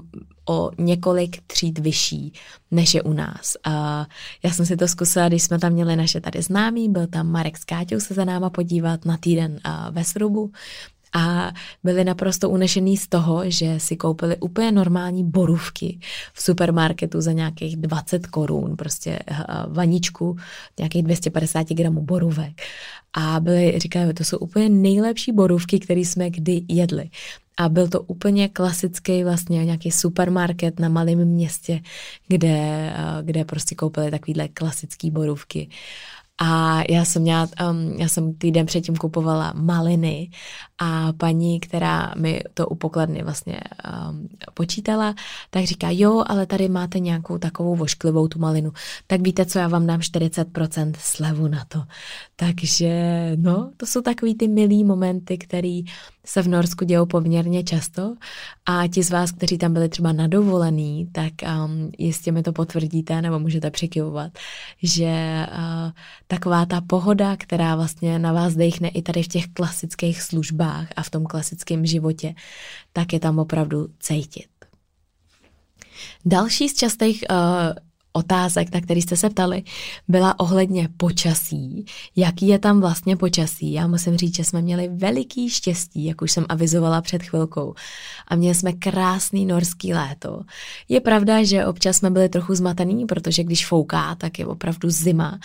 o 0.49 0.71
několik 0.77 1.41
tříd 1.47 1.79
vyšší, 1.79 2.33
než 2.71 2.93
je 2.93 3.01
u 3.01 3.13
nás. 3.13 3.57
A 3.63 4.05
já 4.43 4.51
jsem 4.51 4.65
si 4.65 4.77
to 4.77 4.87
zkusila, 4.87 5.27
když 5.27 5.43
jsme 5.43 5.59
tam 5.59 5.73
měli 5.73 5.95
naše 5.95 6.21
tady 6.21 6.41
známí, 6.41 6.89
byl 6.89 7.07
tam 7.07 7.27
Marek 7.27 7.57
s 7.57 7.63
Káťou 7.63 7.99
se 7.99 8.13
za 8.13 8.25
náma 8.25 8.49
podívat 8.49 9.05
na 9.05 9.17
týden 9.17 9.59
ve 9.91 10.03
Srubu 10.03 10.51
a 11.13 11.51
byli 11.83 12.03
naprosto 12.03 12.49
unešený 12.49 12.97
z 12.97 13.07
toho, 13.07 13.43
že 13.49 13.79
si 13.79 13.95
koupili 13.95 14.37
úplně 14.37 14.71
normální 14.71 15.23
borůvky 15.23 15.99
v 16.33 16.41
supermarketu 16.41 17.21
za 17.21 17.31
nějakých 17.31 17.77
20 17.77 18.27
korun, 18.27 18.75
prostě 18.75 19.19
eh, 19.27 19.43
vaničku, 19.67 20.37
nějakých 20.79 21.03
250 21.03 21.67
gramů 21.69 22.01
borůvek. 22.01 22.61
A 23.13 23.39
byli, 23.39 23.79
říkali, 23.79 24.13
to 24.13 24.23
jsou 24.23 24.37
úplně 24.37 24.69
nejlepší 24.69 25.31
borůvky, 25.31 25.79
které 25.79 25.99
jsme 25.99 26.29
kdy 26.29 26.61
jedli. 26.67 27.09
A 27.57 27.69
byl 27.69 27.87
to 27.87 28.01
úplně 28.01 28.49
klasický 28.49 29.23
vlastně 29.23 29.65
nějaký 29.65 29.91
supermarket 29.91 30.79
na 30.79 30.89
malém 30.89 31.25
městě, 31.25 31.81
kde, 32.27 32.49
eh, 32.49 32.93
kde 33.21 33.45
prostě 33.45 33.75
koupili 33.75 34.11
takovýhle 34.11 34.47
klasický 34.47 35.11
borůvky. 35.11 35.69
A 36.41 36.81
já 36.89 37.05
jsem 37.05 37.21
měla, 37.21 37.47
um, 37.69 37.93
já 37.99 38.07
jsem 38.07 38.33
týden 38.33 38.65
předtím 38.65 38.95
kupovala 38.95 39.53
maliny 39.55 40.29
a 40.77 41.13
paní, 41.13 41.59
která 41.59 42.13
mi 42.17 42.43
to 42.53 42.67
u 42.67 42.75
pokladny 42.75 43.23
vlastně 43.23 43.59
um, 44.09 44.27
počítala, 44.53 45.15
tak 45.49 45.63
říká, 45.63 45.87
jo, 45.91 46.23
ale 46.27 46.45
tady 46.45 46.69
máte 46.69 46.99
nějakou 46.99 47.37
takovou 47.37 47.75
vošklivou 47.75 48.27
tu 48.27 48.39
malinu, 48.39 48.71
tak 49.07 49.21
víte 49.21 49.45
co, 49.45 49.59
já 49.59 49.67
vám 49.67 49.87
dám 49.87 49.99
40% 49.99 50.93
slevu 50.97 51.47
na 51.47 51.65
to. 51.65 51.83
Takže 52.35 52.91
no, 53.35 53.71
to 53.77 53.85
jsou 53.85 54.01
takový 54.01 54.35
ty 54.35 54.47
milý 54.47 54.83
momenty, 54.83 55.37
které 55.37 55.81
se 56.25 56.41
v 56.41 56.47
Norsku 56.47 56.85
dějou 56.85 57.05
poměrně 57.05 57.63
často 57.63 58.15
a 58.65 58.87
ti 58.87 59.03
z 59.03 59.09
vás, 59.09 59.31
kteří 59.31 59.57
tam 59.57 59.73
byli 59.73 59.89
třeba 59.89 60.11
na 60.11 60.27
dovolený, 60.27 61.09
tak 61.11 61.33
um, 61.43 61.91
jistě 61.97 62.31
mi 62.31 62.43
to 62.43 62.53
potvrdíte 62.53 63.21
nebo 63.21 63.39
můžete 63.39 63.71
přikyvovat, 63.71 64.31
že 64.83 65.45
uh, 65.51 65.91
taková 66.27 66.65
ta 66.65 66.81
pohoda, 66.81 67.37
která 67.37 67.75
vlastně 67.75 68.19
na 68.19 68.33
vás 68.33 68.55
dechne 68.55 68.89
i 68.89 69.01
tady 69.01 69.23
v 69.23 69.27
těch 69.27 69.47
klasických 69.47 70.21
službách 70.21 70.87
a 70.95 71.03
v 71.03 71.09
tom 71.09 71.23
klasickém 71.23 71.85
životě, 71.85 72.35
tak 72.93 73.13
je 73.13 73.19
tam 73.19 73.39
opravdu 73.39 73.87
cítit. 73.99 74.47
Další 76.25 76.69
z 76.69 76.73
častých 76.73 77.23
uh, 77.29 77.37
otázek, 78.13 78.73
na 78.73 78.81
který 78.81 79.01
jste 79.01 79.17
se 79.17 79.29
ptali, 79.29 79.63
byla 80.07 80.39
ohledně 80.39 80.89
počasí. 80.97 81.85
Jaký 82.15 82.47
je 82.47 82.59
tam 82.59 82.81
vlastně 82.81 83.15
počasí? 83.15 83.73
Já 83.73 83.87
musím 83.87 84.17
říct, 84.17 84.35
že 84.35 84.43
jsme 84.43 84.61
měli 84.61 84.87
veliký 84.87 85.49
štěstí, 85.49 86.05
jak 86.05 86.21
už 86.21 86.31
jsem 86.31 86.45
avizovala 86.49 87.01
před 87.01 87.23
chvilkou. 87.23 87.75
A 88.27 88.35
měli 88.35 88.55
jsme 88.55 88.73
krásný 88.73 89.45
norský 89.45 89.93
léto. 89.93 90.41
Je 90.89 91.01
pravda, 91.01 91.43
že 91.43 91.65
občas 91.65 91.97
jsme 91.97 92.09
byli 92.09 92.29
trochu 92.29 92.55
zmatený, 92.55 93.05
protože 93.05 93.43
když 93.43 93.67
fouká, 93.67 94.15
tak 94.15 94.39
je 94.39 94.45
opravdu 94.45 94.89
zima. 94.89 95.39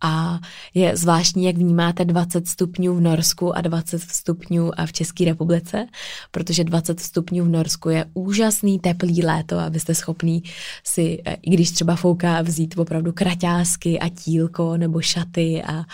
A 0.00 0.38
je 0.74 0.96
zvláštní, 0.96 1.44
jak 1.44 1.56
vnímáte 1.56 2.04
20 2.04 2.48
stupňů 2.48 2.94
v 2.94 3.00
Norsku 3.00 3.56
a 3.56 3.60
20 3.60 4.02
stupňů 4.02 4.70
v 4.86 4.92
České 4.92 5.24
republice, 5.24 5.86
protože 6.30 6.64
20 6.64 7.00
stupňů 7.00 7.44
v 7.44 7.48
Norsku 7.48 7.88
je 7.88 8.04
úžasný 8.14 8.78
teplý 8.78 9.24
léto, 9.24 9.58
abyste 9.58 9.94
schopný 9.94 10.42
si, 10.84 11.22
i 11.42 11.50
když 11.50 11.70
třeba 11.70 11.96
fouká, 11.96 12.13
kouká 12.14 12.42
vzít 12.42 12.78
opravdu 12.78 13.12
kraťásky 13.12 14.00
a 14.00 14.08
tílko 14.08 14.76
nebo 14.76 15.00
šaty 15.00 15.62
a, 15.62 15.84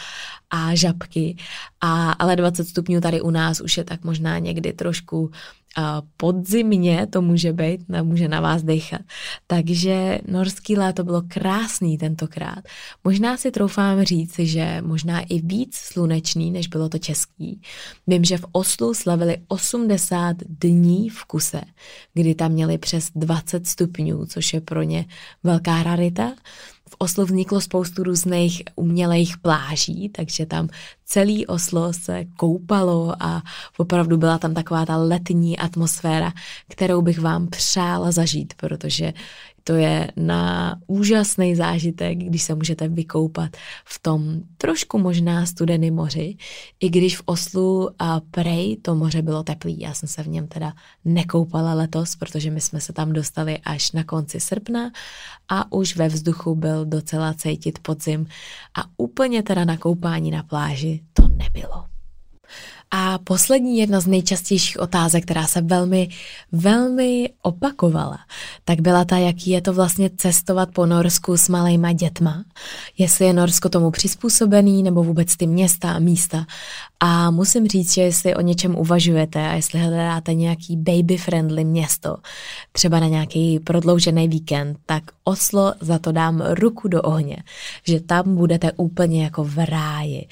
a 0.50 0.74
žabky. 0.74 1.36
A, 1.80 2.12
ale 2.12 2.36
20 2.36 2.64
stupňů 2.64 3.00
tady 3.00 3.20
u 3.20 3.30
nás 3.30 3.60
už 3.60 3.76
je 3.76 3.84
tak 3.84 4.04
možná 4.04 4.38
někdy 4.38 4.72
trošku 4.72 5.30
podzimně 6.16 7.06
to 7.06 7.22
může 7.22 7.52
být, 7.52 7.80
může 8.02 8.28
na 8.28 8.40
vás 8.40 8.62
dechat. 8.62 9.00
Takže 9.46 10.18
norský 10.28 10.76
léto 10.76 11.04
bylo 11.04 11.22
krásný 11.28 11.98
tentokrát. 11.98 12.58
Možná 13.04 13.36
si 13.36 13.50
troufám 13.50 14.02
říct, 14.02 14.38
že 14.38 14.82
možná 14.82 15.20
i 15.20 15.40
víc 15.40 15.76
slunečný, 15.76 16.50
než 16.50 16.66
bylo 16.66 16.88
to 16.88 16.98
český. 16.98 17.60
Vím, 18.06 18.24
že 18.24 18.38
v 18.38 18.44
Oslu 18.52 18.94
slavili 18.94 19.36
80 19.48 20.36
dní 20.48 21.08
v 21.08 21.24
kuse, 21.24 21.60
kdy 22.14 22.34
tam 22.34 22.52
měli 22.52 22.78
přes 22.78 23.10
20 23.14 23.66
stupňů, 23.66 24.26
což 24.26 24.54
je 24.54 24.60
pro 24.60 24.82
ně 24.82 25.04
velká 25.42 25.82
rarita 25.82 26.32
v 26.90 26.96
Oslu 26.98 27.24
vzniklo 27.24 27.60
spoustu 27.60 28.02
různých 28.02 28.62
umělých 28.76 29.38
pláží, 29.38 30.08
takže 30.08 30.46
tam 30.46 30.68
celý 31.04 31.46
Oslo 31.46 31.92
se 31.92 32.24
koupalo 32.36 33.14
a 33.20 33.42
opravdu 33.76 34.16
byla 34.16 34.38
tam 34.38 34.54
taková 34.54 34.86
ta 34.86 34.96
letní 34.96 35.58
atmosféra, 35.58 36.32
kterou 36.68 37.02
bych 37.02 37.18
vám 37.18 37.46
přála 37.46 38.10
zažít, 38.12 38.54
protože 38.56 39.12
to 39.64 39.72
je 39.72 40.10
na 40.16 40.76
úžasný 40.86 41.54
zážitek, 41.56 42.18
když 42.18 42.42
se 42.42 42.54
můžete 42.54 42.88
vykoupat 42.88 43.56
v 43.84 43.98
tom 43.98 44.40
trošku 44.56 44.98
možná 44.98 45.46
studeném 45.46 45.94
moři, 45.94 46.36
i 46.80 46.88
když 46.88 47.16
v 47.16 47.22
Oslu 47.24 47.90
a 47.98 48.20
Prej 48.30 48.76
to 48.76 48.94
moře 48.94 49.22
bylo 49.22 49.42
teplý. 49.42 49.80
Já 49.80 49.94
jsem 49.94 50.08
se 50.08 50.22
v 50.22 50.28
něm 50.28 50.46
teda 50.46 50.72
nekoupala 51.04 51.74
letos, 51.74 52.16
protože 52.16 52.50
my 52.50 52.60
jsme 52.60 52.80
se 52.80 52.92
tam 52.92 53.12
dostali 53.12 53.58
až 53.58 53.92
na 53.92 54.04
konci 54.04 54.40
srpna 54.40 54.90
a 55.48 55.72
už 55.72 55.96
ve 55.96 56.08
vzduchu 56.08 56.54
byl 56.54 56.84
docela 56.84 57.34
cítit 57.34 57.78
podzim 57.78 58.26
a 58.74 58.84
úplně 58.96 59.42
teda 59.42 59.64
na 59.64 59.76
koupání 59.76 60.30
na 60.30 60.42
pláži 60.42 61.00
to 61.12 61.28
nebylo. 61.28 61.89
A 62.90 63.18
poslední 63.18 63.78
jedna 63.78 64.00
z 64.00 64.06
nejčastějších 64.06 64.80
otázek, 64.80 65.24
která 65.24 65.46
se 65.46 65.60
velmi, 65.60 66.08
velmi 66.52 67.30
opakovala, 67.42 68.18
tak 68.64 68.80
byla 68.80 69.04
ta, 69.04 69.16
jaký 69.16 69.50
je 69.50 69.60
to 69.60 69.72
vlastně 69.72 70.10
cestovat 70.16 70.68
po 70.74 70.86
Norsku 70.86 71.36
s 71.36 71.48
malejma 71.48 71.92
dětma. 71.92 72.44
Jestli 72.98 73.26
je 73.26 73.32
Norsko 73.32 73.68
tomu 73.68 73.90
přizpůsobený, 73.90 74.82
nebo 74.82 75.04
vůbec 75.04 75.36
ty 75.36 75.46
města 75.46 75.92
a 75.92 75.98
místa. 75.98 76.46
A 77.00 77.30
musím 77.30 77.68
říct, 77.68 77.94
že 77.94 78.02
jestli 78.02 78.34
o 78.34 78.40
něčem 78.40 78.76
uvažujete 78.76 79.48
a 79.48 79.52
jestli 79.52 79.78
hledáte 79.78 80.34
nějaký 80.34 80.76
baby-friendly 80.76 81.64
město, 81.64 82.16
třeba 82.72 83.00
na 83.00 83.06
nějaký 83.06 83.58
prodloužený 83.58 84.28
víkend, 84.28 84.78
tak 84.86 85.02
Oslo 85.24 85.74
za 85.80 85.98
to 85.98 86.12
dám 86.12 86.42
ruku 86.46 86.88
do 86.88 87.02
ohně, 87.02 87.36
že 87.86 88.00
tam 88.00 88.36
budete 88.36 88.72
úplně 88.72 89.24
jako 89.24 89.44
v 89.44 89.64
ráji. 89.64 90.28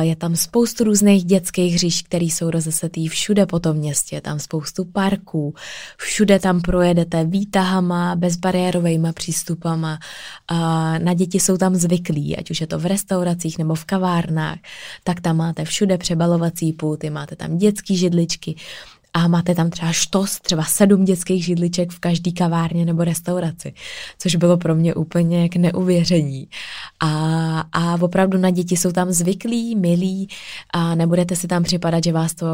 Je 0.00 0.16
tam 0.16 0.36
spoustu 0.36 0.84
různých 0.84 1.24
dětských 1.24 1.80
hřiš, 1.82 2.02
který 2.02 2.30
jsou 2.30 2.50
rozesetý 2.50 3.08
všude 3.08 3.46
po 3.46 3.58
tom 3.58 3.76
městě, 3.76 4.20
tam 4.20 4.38
spoustu 4.38 4.84
parků, 4.84 5.54
všude 5.96 6.38
tam 6.38 6.60
projedete 6.60 7.24
výtahama, 7.24 8.16
bezbariérovými 8.16 9.12
přístupama, 9.12 9.98
a 10.48 10.98
na 10.98 11.14
děti 11.14 11.40
jsou 11.40 11.56
tam 11.56 11.74
zvyklí, 11.74 12.36
ať 12.36 12.50
už 12.50 12.60
je 12.60 12.66
to 12.66 12.78
v 12.78 12.86
restauracích 12.86 13.58
nebo 13.58 13.74
v 13.74 13.84
kavárnách, 13.84 14.58
tak 15.04 15.20
tam 15.20 15.36
máte 15.36 15.64
všude 15.64 15.98
přebalovací 15.98 16.72
pulty, 16.72 17.10
máte 17.10 17.36
tam 17.36 17.58
dětský 17.58 17.96
židličky, 17.96 18.54
a 19.14 19.28
máte 19.28 19.54
tam 19.54 19.70
třeba 19.70 19.92
štos, 19.92 20.40
třeba 20.40 20.64
sedm 20.64 21.04
dětských 21.04 21.44
židliček 21.44 21.92
v 21.92 21.98
každý 21.98 22.32
kavárně 22.32 22.84
nebo 22.84 23.04
restauraci, 23.04 23.74
což 24.18 24.36
bylo 24.36 24.56
pro 24.56 24.74
mě 24.74 24.94
úplně 24.94 25.48
k 25.48 25.56
neuvěření. 25.56 26.48
A, 27.00 27.64
a 27.72 28.02
opravdu 28.02 28.38
na 28.38 28.50
děti 28.50 28.76
jsou 28.76 28.92
tam 28.92 29.12
zvyklí, 29.12 29.76
milí 29.76 30.28
a 30.70 30.94
nebudete 30.94 31.36
si 31.36 31.46
tam 31.46 31.62
připadat, 31.62 32.04
že 32.04 32.12
vás 32.12 32.34
to, 32.34 32.46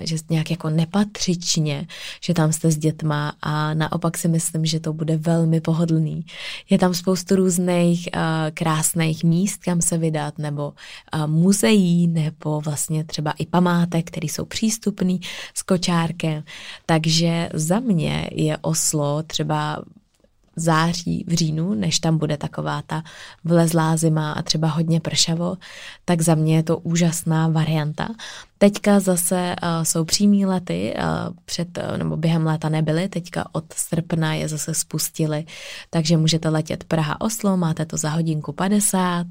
že 0.00 0.16
nějak 0.30 0.50
jako 0.50 0.70
nepatřičně, 0.70 1.86
že 2.24 2.34
tam 2.34 2.52
jste 2.52 2.70
s 2.70 2.78
dětma 2.78 3.32
a 3.42 3.74
naopak 3.74 4.18
si 4.18 4.28
myslím, 4.28 4.66
že 4.66 4.80
to 4.80 4.92
bude 4.92 5.16
velmi 5.16 5.60
pohodlný. 5.60 6.24
Je 6.70 6.78
tam 6.78 6.94
spoustu 6.94 7.36
různých 7.36 8.08
krásných 8.54 9.24
míst, 9.24 9.64
kam 9.64 9.80
se 9.80 9.98
vydat, 9.98 10.38
nebo 10.38 10.72
muzeí, 11.26 12.08
nebo 12.08 12.60
vlastně 12.60 13.04
třeba 13.04 13.30
i 13.38 13.46
památek, 13.46 14.06
které 14.06 14.26
jsou 14.26 14.44
přístupné, 14.44 15.18
skočá 15.54 15.91
kočárkem. 15.92 16.42
Takže 16.86 17.48
za 17.54 17.80
mě 17.80 18.30
je 18.32 18.56
Oslo 18.56 19.22
třeba 19.22 19.82
září, 20.56 21.24
v 21.28 21.32
říjnu, 21.32 21.74
než 21.74 21.98
tam 21.98 22.18
bude 22.18 22.36
taková 22.36 22.82
ta 22.86 23.02
vlezlá 23.44 23.96
zima 23.96 24.32
a 24.32 24.42
třeba 24.42 24.68
hodně 24.68 25.00
pršavo, 25.00 25.56
tak 26.04 26.20
za 26.20 26.34
mě 26.34 26.56
je 26.56 26.62
to 26.62 26.78
úžasná 26.78 27.48
varianta. 27.48 28.08
Teďka 28.58 29.00
zase 29.00 29.56
uh, 29.62 29.82
jsou 29.82 30.04
přímý 30.04 30.46
lety, 30.46 30.94
uh, 30.96 31.36
před, 31.44 31.78
uh, 31.78 31.98
nebo 31.98 32.16
během 32.16 32.46
léta 32.46 32.68
nebyly, 32.68 33.08
teďka 33.08 33.46
od 33.52 33.64
srpna 33.72 34.34
je 34.34 34.48
zase 34.48 34.74
spustili, 34.74 35.44
takže 35.90 36.16
můžete 36.16 36.48
letět 36.48 36.84
Praha-Oslo, 36.84 37.56
máte 37.56 37.86
to 37.86 37.96
za 37.96 38.10
hodinku 38.10 38.52
50 38.52 39.26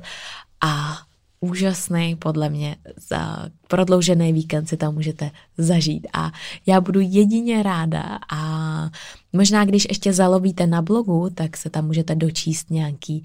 a 0.62 0.98
úžasný, 1.42 2.16
podle 2.16 2.50
mě, 2.50 2.76
za 3.10 3.50
prodloužený 3.68 4.34
víkend 4.34 4.66
si 4.66 4.78
tam 4.78 4.94
můžete 4.94 5.32
zažít. 5.58 6.08
A 6.14 6.32
já 6.66 6.82
budu 6.82 7.00
jedině 7.00 7.64
ráda 7.64 8.20
a 8.34 8.90
možná 9.34 9.66
když 9.66 9.88
ještě 9.90 10.14
zalovíte 10.14 10.68
na 10.68 10.82
blogu, 10.82 11.30
tak 11.34 11.58
se 11.58 11.70
tam 11.70 11.86
můžete 11.88 12.16
dočíst 12.16 12.70
nějaký 12.72 13.24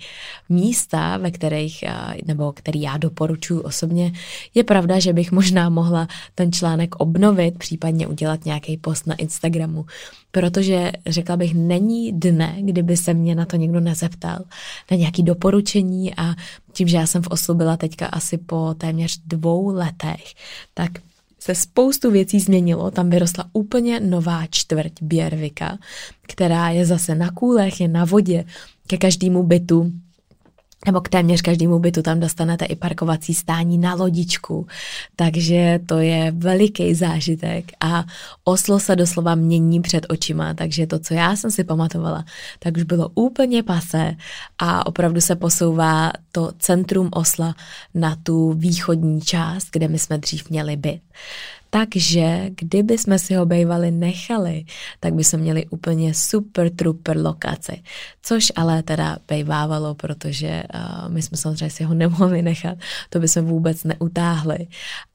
místa, 0.49 1.17
ve 1.17 1.31
kterých, 1.31 1.85
nebo 2.27 2.53
který 2.53 2.81
já 2.81 2.97
doporučuji 2.97 3.61
osobně. 3.61 4.13
Je 4.55 4.65
pravda, 4.65 4.99
že 4.99 5.13
bych 5.13 5.33
možná 5.33 5.69
mohla 5.69 6.09
ten 6.35 6.53
článek 6.53 6.97
obnovit, 6.97 7.59
případně 7.59 8.07
udělat 8.07 8.45
nějaký 8.45 8.77
post 8.77 9.07
na 9.07 9.15
Instagramu, 9.15 9.87
protože 10.31 10.93
řekla 11.07 11.37
bych, 11.37 11.55
není 11.55 12.13
dne, 12.13 12.57
kdyby 12.61 12.97
se 12.97 13.15
mě 13.15 13.35
na 13.35 13.45
to 13.45 13.57
někdo 13.57 13.81
nezeptal, 13.81 14.39
na 14.91 14.97
nějaký 14.97 15.23
doporučení 15.23 16.15
a 16.15 16.35
tím, 16.73 16.89
že 16.89 16.97
já 16.97 17.07
jsem 17.07 17.23
v 17.23 17.29
Oslu 17.29 17.55
byla 17.55 17.77
teďka 17.77 18.07
asi 18.07 18.39
po 18.39 18.75
téměř 18.79 19.21
dvou 19.27 19.69
letech, 19.75 20.25
tak 20.75 20.91
se 21.47 21.55
spoustu 21.55 22.11
věcí 22.11 22.41
změnilo. 22.41 22.91
Tam 22.91 23.11
vyrostla 23.11 23.45
úplně 23.53 24.01
nová 24.01 24.47
čtvrť 24.51 24.93
Běrvika, 25.03 25.79
která 26.23 26.71
je 26.71 26.87
zase 26.87 27.15
na 27.15 27.31
kůlech, 27.31 27.81
je 27.81 27.89
na 27.89 28.05
vodě, 28.05 28.45
ke 28.87 28.97
každému 28.97 29.43
bytu 29.43 29.93
nebo 30.87 31.01
k 31.01 31.09
téměř 31.09 31.43
každému 31.43 31.79
bytu 31.79 32.03
tam 32.03 32.21
dostanete 32.21 32.65
i 32.65 32.77
parkovací 32.77 33.35
stání 33.35 33.79
na 33.79 33.95
lodičku, 33.95 34.67
takže 35.17 35.81
to 35.87 35.99
je 35.99 36.33
veliký 36.37 36.95
zážitek 36.95 37.65
a 37.81 38.05
Oslo 38.45 38.81
se 38.81 38.97
doslova 38.97 39.35
mění 39.35 39.81
před 39.81 40.07
očima, 40.09 40.55
takže 40.55 40.87
to, 40.87 40.99
co 40.99 41.15
já 41.15 41.37
jsem 41.37 41.51
si 41.51 41.65
pamatovala, 41.65 42.25
tak 42.59 42.77
už 42.77 42.83
bylo 42.83 43.11
úplně 43.15 43.63
pase 43.63 44.17
a 44.59 44.87
opravdu 44.87 45.21
se 45.21 45.37
posouvá 45.37 46.13
to 46.33 46.53
centrum 46.59 47.09
Osla 47.13 47.55
na 47.95 48.17
tu 48.23 48.53
východní 48.53 49.21
část, 49.21 49.69
kde 49.73 49.89
my 49.89 49.99
jsme 49.99 50.19
dřív 50.19 50.51
měli 50.51 50.77
byt. 50.77 51.01
Takže 51.71 52.51
kdyby 52.51 52.99
jsme 52.99 53.19
si 53.19 53.35
ho 53.35 53.47
bejvali 53.47 53.91
nechali, 53.91 54.65
tak 55.01 55.15
by 55.15 55.25
jsme 55.25 55.39
měli 55.39 55.67
úplně 55.67 56.15
super 56.15 56.71
trooper 56.71 57.17
lokaci. 57.19 57.83
Což 58.23 58.53
ale 58.57 58.83
teda 58.83 59.19
bejvávalo, 59.29 59.95
protože 59.95 60.63
uh, 60.75 61.09
my 61.09 61.23
jsme 61.23 61.37
samozřejmě 61.37 61.71
si 61.71 61.85
ho 61.85 61.95
nemohli 61.95 62.43
nechat, 62.43 62.79
to 63.11 63.21
by 63.21 63.29
jsme 63.29 63.43
vůbec 63.43 63.85
neutáhli. 63.85 64.67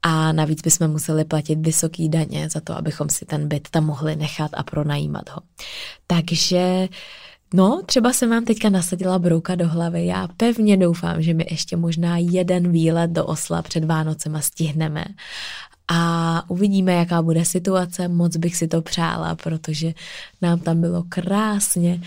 A 0.01 0.31
navíc 0.31 0.61
bychom 0.61 0.87
museli 0.87 1.25
platit 1.25 1.59
vysoký 1.59 2.09
daně 2.09 2.49
za 2.49 2.59
to, 2.59 2.77
abychom 2.77 3.09
si 3.09 3.25
ten 3.25 3.47
byt 3.47 3.67
tam 3.69 3.85
mohli 3.85 4.15
nechat 4.15 4.51
a 4.53 4.63
pronajímat 4.63 5.29
ho. 5.29 5.41
Takže 6.07 6.87
No, 7.53 7.81
třeba 7.85 8.13
jsem 8.13 8.29
vám 8.29 8.45
teďka 8.45 8.69
nasadila 8.69 9.19
brouka 9.19 9.55
do 9.55 9.67
hlavy. 9.67 10.05
Já 10.05 10.27
pevně 10.37 10.77
doufám, 10.77 11.21
že 11.21 11.33
mi 11.33 11.45
ještě 11.51 11.77
možná 11.77 12.17
jeden 12.17 12.71
výlet 12.71 13.11
do 13.11 13.25
Osla 13.25 13.61
před 13.61 13.83
Vánocema 13.83 14.41
stihneme 14.41 15.05
a 15.93 16.43
uvidíme, 16.47 16.93
jaká 16.93 17.21
bude 17.21 17.45
situace. 17.45 18.07
Moc 18.07 18.37
bych 18.37 18.55
si 18.55 18.67
to 18.67 18.81
přála, 18.81 19.35
protože 19.35 19.93
nám 20.41 20.59
tam 20.59 20.81
bylo 20.81 21.03
krásně 21.09 22.01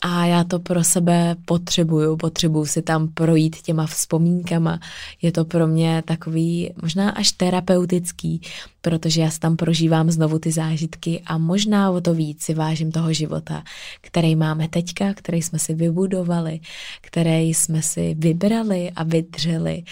a 0.00 0.24
já 0.24 0.44
to 0.44 0.58
pro 0.58 0.84
sebe 0.84 1.36
potřebuju, 1.44 2.16
potřebuju 2.16 2.66
si 2.66 2.82
tam 2.82 3.08
projít 3.08 3.56
těma 3.62 3.86
vzpomínkama. 3.86 4.80
Je 5.22 5.32
to 5.32 5.44
pro 5.44 5.66
mě 5.66 6.02
takový 6.06 6.70
možná 6.82 7.10
až 7.10 7.32
terapeutický, 7.32 8.40
protože 8.80 9.20
já 9.20 9.30
si 9.30 9.40
tam 9.40 9.56
prožívám 9.56 10.10
znovu 10.10 10.38
ty 10.38 10.52
zážitky 10.52 11.22
a 11.26 11.38
možná 11.38 11.90
o 11.90 12.00
to 12.00 12.14
víc 12.14 12.42
si 12.42 12.54
vážím 12.54 12.92
toho 12.92 13.12
života, 13.12 13.62
který 14.00 14.36
máme 14.36 14.68
teďka, 14.68 15.14
který 15.14 15.42
jsme 15.42 15.58
si 15.58 15.74
vybudovali, 15.74 16.60
který 17.00 17.54
jsme 17.54 17.82
si 17.82 18.14
vybrali 18.18 18.90
a 18.90 19.04
vydřeli 19.04 19.84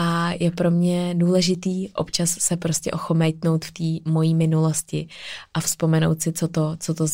a 0.00 0.32
je 0.40 0.50
pro 0.50 0.70
mě 0.70 1.14
důležitý 1.14 1.88
občas 1.88 2.30
se 2.30 2.56
prostě 2.56 2.90
ochomejtnout 2.90 3.64
v 3.64 3.72
té 3.72 4.10
mojí 4.10 4.34
minulosti 4.34 5.08
a 5.54 5.60
vzpomenout 5.60 6.22
si, 6.22 6.32
co 6.32 6.48
to, 6.48 6.76
co 6.80 6.94
to 6.94 7.06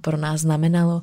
pro 0.00 0.16
nás 0.16 0.40
znamenalo, 0.40 1.02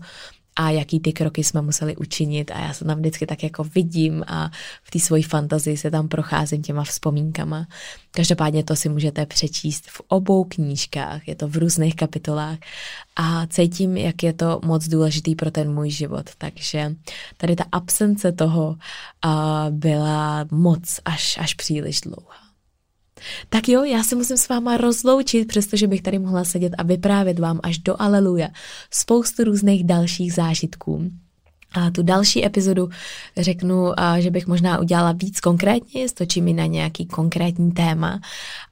a 0.56 0.70
jaký 0.70 1.00
ty 1.00 1.13
kroky 1.13 1.44
jsme 1.44 1.62
museli 1.62 1.96
učinit 1.96 2.52
a 2.52 2.60
já 2.60 2.74
se 2.74 2.86
tam 2.86 2.98
vždycky 2.98 3.26
tak 3.26 3.44
jako 3.44 3.63
vidím 3.63 4.24
a 4.28 4.52
v 4.84 4.91
té 4.91 5.00
svojí 5.00 5.24
fantazii 5.24 5.78
se 5.78 5.91
tam 5.91 6.08
procházím 6.08 6.62
těma 6.62 6.84
vzpomínkama. 6.84 7.68
Každopádně 8.12 8.63
to 8.63 8.76
si 8.76 8.89
můžete 8.89 9.26
přečíst 9.26 9.86
v 9.88 10.02
obou 10.08 10.44
knížkách, 10.44 11.28
je 11.28 11.36
to 11.36 11.48
v 11.48 11.58
různých 11.58 11.96
kapitolách 11.96 12.58
a 13.15 13.48
cítím, 13.48 13.98
jak 13.98 14.24
je 14.24 14.34
to 14.34 14.60
moc 14.65 14.88
důležitý 14.88 15.36
pro 15.36 15.52
ten 15.52 15.74
můj 15.74 15.89
život. 15.89 16.30
Takže 16.38 16.96
tady 17.38 17.56
ta 17.56 17.63
absence 17.72 18.32
toho 18.32 18.68
uh, 18.68 19.32
byla 19.70 20.46
moc 20.52 21.00
až, 21.06 21.38
až 21.41 21.54
příliš 21.54 22.02
dlouhá. 22.02 22.45
Tak 23.49 23.69
jo, 23.69 23.84
já 23.84 24.04
se 24.04 24.15
musím 24.15 24.38
s 24.38 24.49
váma 24.49 24.78
rozloučit, 24.78 25.47
přestože 25.47 25.88
bych 25.88 26.01
tady 26.01 26.19
mohla 26.19 26.43
sedět 26.43 26.73
a 26.78 26.84
vyprávět 26.84 27.39
vám 27.39 27.60
až 27.63 27.78
do 27.78 28.01
aleluja 28.01 28.47
spoustu 28.91 29.43
různých 29.43 29.84
dalších 29.84 30.34
zážitků. 30.34 31.12
A 31.76 31.92
tu 31.92 32.04
další 32.04 32.46
epizodu 32.46 32.90
řeknu, 33.38 33.92
že 34.20 34.32
bych 34.32 34.48
možná 34.48 34.80
udělala 34.80 35.12
víc 35.12 35.40
konkrétně, 35.40 36.10
stočí 36.10 36.42
mi 36.42 36.54
na 36.54 36.66
nějaký 36.66 37.06
konkrétní 37.06 37.72
téma 37.72 38.20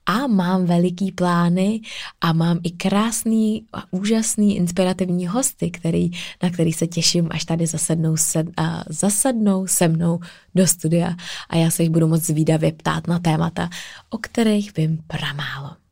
a 0.06 0.28
mám 0.28 0.66
veliký 0.66 1.12
plány 1.12 1.82
a 2.22 2.34
mám 2.34 2.60
i 2.64 2.72
krásný 2.72 3.64
a 3.74 3.84
úžasný 3.92 4.58
inspirativní 4.58 5.28
hosty, 5.28 5.72
který, 5.72 6.12
na 6.44 6.50
který 6.50 6.74
se 6.74 6.88
těším, 6.88 7.28
až 7.32 7.46
tady 7.46 7.68
zasednou 7.68 8.18
se, 8.18 8.44
a 8.58 8.84
zasednou 8.90 9.68
se 9.68 9.88
mnou 9.88 10.20
do 10.56 10.68
studia 10.68 11.16
a 11.50 11.58
já 11.58 11.72
se 11.72 11.84
jich 11.84 11.92
budu 11.92 12.08
moc 12.08 12.24
zvídavě 12.24 12.72
ptát 12.72 13.08
na 13.08 13.20
témata, 13.20 13.70
o 14.10 14.18
kterých 14.18 14.78
vím 14.78 15.04
pramálo. 15.08 15.83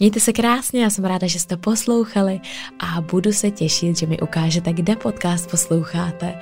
Mějte 0.00 0.20
se 0.20 0.32
krásně, 0.32 0.82
já 0.82 0.90
jsem 0.90 1.04
ráda, 1.04 1.26
že 1.26 1.40
jste 1.40 1.56
poslouchali 1.56 2.40
a 2.78 3.00
budu 3.00 3.32
se 3.32 3.50
těšit, 3.50 3.98
že 3.98 4.06
mi 4.06 4.20
ukážete, 4.20 4.72
kde 4.72 4.96
podcast 4.96 5.50
posloucháte 5.50 6.34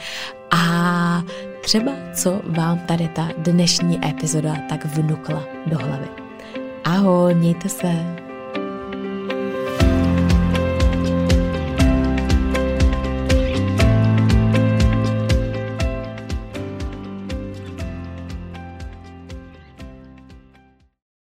a 0.51 1.23
třeba 1.63 1.93
co 2.15 2.43
vám 2.45 2.79
tady 2.79 3.09
ta 3.09 3.29
dnešní 3.39 4.09
epizoda 4.09 4.57
tak 4.69 4.85
vnukla 4.85 5.45
do 5.67 5.79
hlavy. 5.79 6.09
Ahoj, 6.85 7.35
mějte 7.35 7.69
se. 7.69 8.22